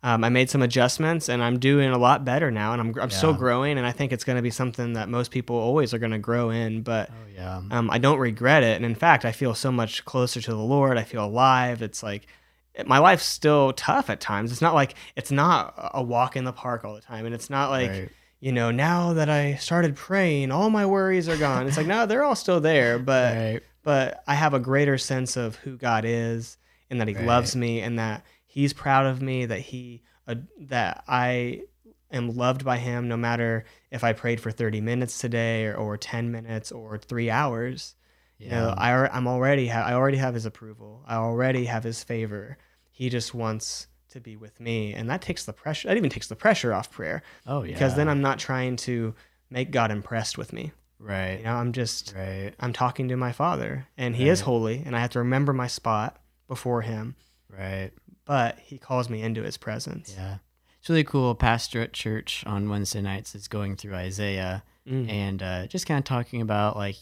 [0.06, 3.10] um, I made some adjustments, and I'm doing a lot better now, and I'm I'm
[3.10, 5.98] still growing, and I think it's going to be something that most people always are
[5.98, 7.10] going to grow in, but.
[7.10, 7.60] Oh yeah.
[7.70, 10.56] Um, I don't regret it, and in fact, I feel so much closer to the
[10.56, 10.96] Lord.
[10.96, 11.82] I feel alive.
[11.82, 12.26] It's like
[12.74, 14.52] it- my life's still tough at times.
[14.52, 17.50] It's not like it's not a walk in the park all the time, and it's
[17.50, 18.08] not like Right.
[18.40, 21.66] you know now that I started praying, all my worries are gone.
[21.66, 23.60] It's like no, they're all still there, but Right.
[23.82, 26.56] but I have a greater sense of who God is,
[26.90, 27.24] and that He Right.
[27.26, 28.24] loves me, and that
[28.56, 31.64] He's proud of me, that He uh, that I
[32.10, 35.98] am loved by Him, no matter if I prayed for 30 minutes today, or, or
[35.98, 37.94] 10 minutes, or three hours.
[38.38, 41.02] You know, I I'm already ha- I already have his approval.
[41.06, 42.56] I already have his favor.
[42.90, 45.88] He just wants to be with me, and that takes the pressure.
[45.88, 47.74] That even takes the pressure off prayer oh yeah.
[47.74, 49.14] because then I'm not trying to
[49.50, 50.72] make God impressed with me.
[50.98, 51.38] right.
[51.38, 52.52] You know, I'm just Right.
[52.58, 55.66] I'm talking to my Father, and He is holy, and I have to remember my
[55.66, 57.16] spot before Him.
[57.50, 57.90] Right.
[58.26, 60.14] But He calls me into His presence.
[60.16, 60.36] Yeah.
[60.80, 61.34] It's really cool.
[61.34, 65.10] Pastor at church on Wednesday nights is going through Isaiah Mm.
[65.10, 66.94] and uh, just kind of talking about like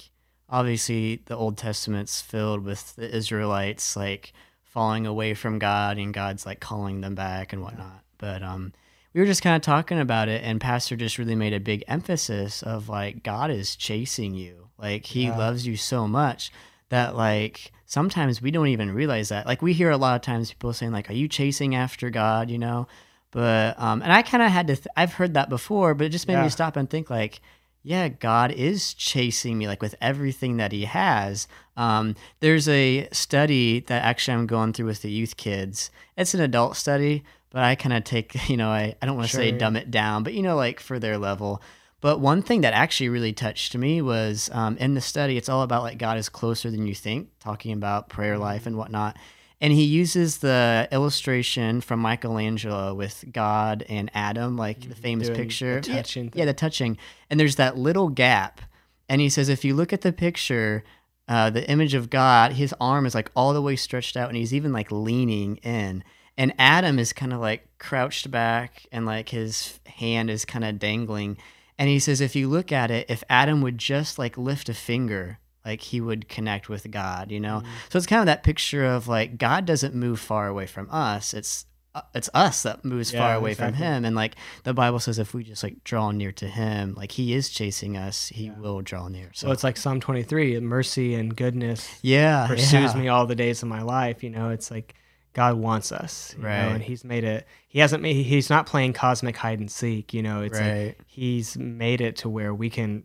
[0.48, 6.46] obviously the Old Testament's filled with the Israelites like falling away from God and God's
[6.46, 8.02] like calling them back and whatnot.
[8.18, 8.72] But um,
[9.12, 11.84] we were just kind of talking about it, and Pastor just really made a big
[11.86, 15.36] emphasis of like God is chasing you, like He Yeah.
[15.36, 16.50] loves you so much
[16.90, 19.46] that like sometimes we don't even realize that.
[19.46, 22.50] Like we hear a lot of times people saying like, "Are you chasing after God?"
[22.50, 22.86] You know.
[23.30, 24.76] But um, and I kind of had to.
[24.76, 26.44] Th- I've heard that before, but it just made Yeah.
[26.44, 27.40] me stop and think like,
[27.82, 31.48] yeah, God is chasing me like with everything that He has.
[31.76, 35.90] Um, there's a study that actually I'm going through with the youth kids.
[36.16, 39.28] It's an adult study, but I kind of take, you know, I, I don't want
[39.28, 39.58] to say Sure.
[39.58, 41.60] dumb it down, but you know, like for their level.
[42.04, 45.62] But one thing that actually really touched me was um, in the study, it's all
[45.62, 49.16] about like God is closer than you think, talking about prayer life and whatnot.
[49.58, 55.38] And he uses the illustration from Michelangelo with God and Adam, like the famous Doing
[55.38, 55.80] the picture.
[55.82, 56.98] Yeah, touching yeah, the touching.
[57.30, 58.60] And there's that little gap.
[59.08, 60.84] And he says, if you look at the picture,
[61.26, 64.36] uh, the image of God, his arm is like all the way stretched out and
[64.36, 66.04] he's even like leaning in.
[66.36, 70.78] And Adam is kind of like crouched back and like his hand is kind of
[70.78, 71.38] dangling.
[71.78, 74.74] And he says, if you look at it, if Adam would just like lift a
[74.74, 77.62] finger, like he would connect with God, you know?
[77.88, 81.34] So it's kind of that picture of like God doesn't move far away from us.
[81.34, 81.66] It's
[81.96, 85.20] uh, it's us that moves Yeah, far away from him and like the bible says
[85.20, 88.82] if we just like draw near to him like he is chasing us he will
[88.82, 93.00] draw near so So it's like Psalm 23, mercy and goodness yeah pursues yeah.
[93.00, 94.24] me all the days of my life.
[94.24, 94.96] You know, it's like
[95.34, 96.54] God wants us, you know, Right.
[96.72, 97.46] and He's made it.
[97.68, 98.14] He hasn't made.
[98.24, 100.14] He's not playing cosmic hide and seek.
[100.14, 103.04] You know, it's like right He's made it to where we can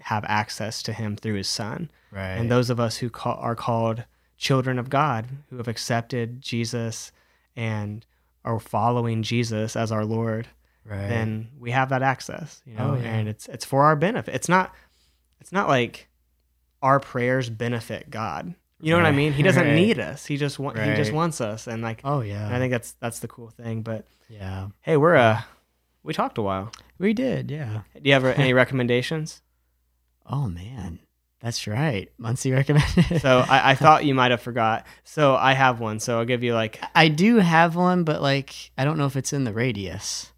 [0.00, 1.90] have access to Him through His Son.
[2.10, 4.04] right And those of us who call, are called
[4.38, 7.10] children of God, who have accepted Jesus
[7.56, 8.04] and
[8.44, 10.46] are following Jesus as our Lord,
[10.84, 13.08] right then we have that access, you know, Oh, yeah.
[13.08, 14.34] and it's it's for our benefit.
[14.34, 14.72] It's not
[15.40, 16.08] it's not like
[16.82, 18.54] our prayers benefit God.
[18.80, 19.32] You know what I mean?
[19.32, 19.74] He doesn't right.
[19.74, 20.26] need us.
[20.26, 23.20] He just want, he just wants us, and like oh yeah I think that's that's
[23.20, 23.82] the cool thing.
[23.82, 25.42] But yeah hey, we're uh
[26.02, 26.70] we talked a while.
[26.98, 29.42] we did yeah Do you have any recommendations?
[30.28, 30.98] oh man
[31.40, 34.86] that's right muncie recommended So I, I thought you might have forgot.
[35.04, 36.00] So I have one.
[36.00, 39.16] So I'll give you like i do have one but like i don't know if
[39.16, 40.32] it's in the radius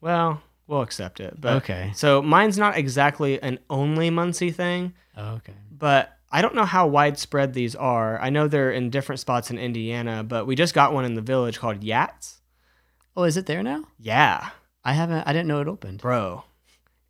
[0.00, 1.40] well, we'll accept it.
[1.40, 4.94] But okay so mine's not exactly an only Muncie thing.
[5.16, 8.20] oh, okay but I don't know how widespread these are.
[8.20, 11.22] I know they're in different spots in Indiana, but we just got one in the
[11.22, 12.36] village called Yats.
[13.16, 14.50] oh is it there now Yeah,
[14.84, 16.44] i haven't i didn't know it opened bro,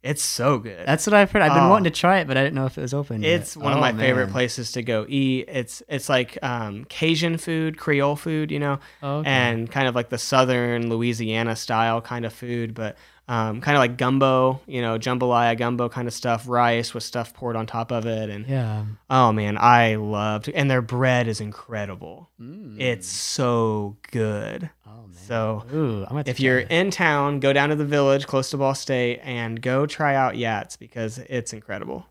[0.03, 0.87] it's so good.
[0.87, 1.69] that's what i've heard i've been Oh.
[1.69, 3.33] wanting to try it but i didn't know if it was open yet.
[3.41, 5.47] it's one of Oh, my favorite places to go eat.
[5.49, 9.29] It's it's like um, Cajun food, Creole food, you know, oh, okay.
[9.31, 12.97] and kind of like the southern Louisiana style kind of food, but
[13.29, 17.35] um, kind of like gumbo, you know, jambalaya gumbo kind of stuff, rice with stuff
[17.35, 20.49] poured on top of it, and yeah oh man, I loved.
[20.49, 22.31] And their bread is incredible.
[22.41, 22.81] Mm.
[22.81, 24.70] It's so good.
[24.87, 25.14] Oh man.
[25.26, 26.72] So Ooh, I'm gonna have to if you're that.
[26.72, 30.35] in town, go down to the village close to Ball State and go try out
[30.35, 32.07] Yats because it's incredible.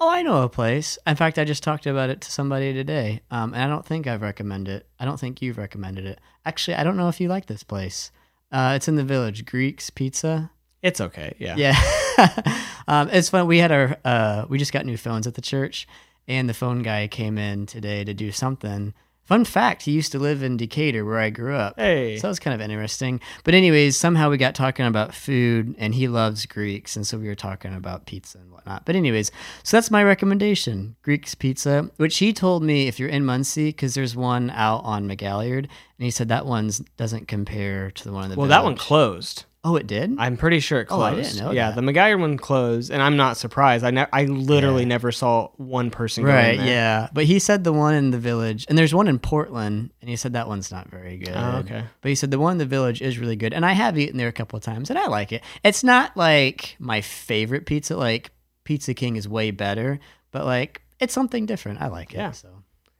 [0.00, 0.98] oh, I know a place.
[1.06, 4.06] In fact, I just talked about it to somebody today, um, and I don't think
[4.06, 4.86] I've recommended it.
[4.98, 6.18] I don't think you've recommended it.
[6.44, 8.10] Actually, I don't know if you like this place.
[8.52, 10.50] Uh, it's in the village, Greeks Pizza.
[10.82, 11.34] It's okay.
[11.38, 11.56] Yeah.
[11.56, 13.46] Yeah, um, it's fun.
[13.46, 15.88] We had our uh, we just got new phones at the church,
[16.28, 18.92] and the phone guy came in today to do something.
[19.24, 21.78] Fun fact: he used to live in Decatur, where I grew up.
[21.78, 22.16] Hey.
[22.16, 23.20] So that was kind of interesting.
[23.44, 27.28] But anyways, somehow we got talking about food, and he loves Greeks, and so we
[27.28, 28.84] were talking about pizza and whatnot.
[28.84, 29.30] But anyways,
[29.62, 33.94] so that's my recommendation, Greeks pizza, which he told me if you're in Muncie, because
[33.94, 35.68] there's one out on McGalliard, and
[35.98, 39.44] he said that one doesn't compare to the one in the well, that one closed.
[39.64, 40.16] Oh, it did.
[40.18, 41.18] I'm pretty sure it Oh, closed.
[41.18, 41.76] I didn't know yeah, that.
[41.76, 43.84] the McGuire one closed, and I'm not surprised.
[43.84, 44.88] I ne- I literally Yeah.
[44.88, 46.24] never saw one person.
[46.24, 46.66] go in Right, there.
[46.66, 47.08] yeah.
[47.12, 50.16] But he said the one in the village, and there's one in Portland, and he
[50.16, 51.34] said that one's not very good.
[51.36, 51.84] Oh, okay.
[52.00, 54.16] But he said the one in the village is really good, and I have eaten
[54.18, 55.42] there a couple of times, and I like it.
[55.62, 57.96] It's not like my favorite pizza.
[57.96, 58.32] Like
[58.64, 60.00] Pizza King is way better,
[60.32, 61.80] but like it's something different.
[61.80, 62.16] I like it.
[62.16, 62.32] Yeah.
[62.32, 62.48] So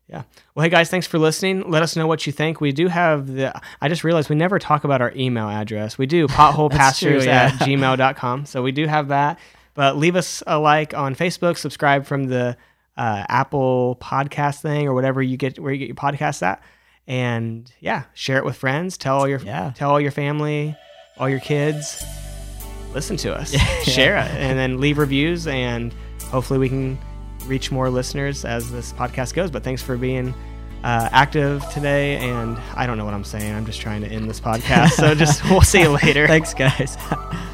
[0.09, 0.25] Yeah.
[0.55, 1.71] Well, hey guys, thanks for listening.
[1.71, 2.61] Let us know what you think.
[2.61, 3.59] We do have the.
[3.81, 5.97] I just realized we never talk about our email address.
[5.97, 7.45] We do potholepastors yeah.
[7.45, 8.47] at gmail.com.
[8.47, 9.39] So we do have that.
[9.75, 11.57] But leave us a like on Facebook.
[11.57, 12.57] Subscribe from the
[12.97, 16.63] uh, Apple podcast thing or whatever you get where you get your podcasts at.
[17.07, 18.99] And yeah, share it with friends.
[18.99, 19.73] Tell all your Yeah.
[19.75, 20.77] tell all your family,
[21.17, 22.05] all your kids.
[22.93, 23.53] Listen to us.
[23.85, 25.47] Share it, and then leave reviews.
[25.47, 25.95] And
[26.25, 26.99] hopefully we can
[27.47, 29.51] reach more listeners as this podcast goes.
[29.51, 30.35] But thanks for being
[30.85, 32.17] uh, active today.
[32.17, 33.55] And I don't know what I'm saying.
[33.55, 34.91] I'm just trying to end this podcast.
[34.91, 36.27] So just we'll see you later.
[36.29, 36.97] thanks, guys.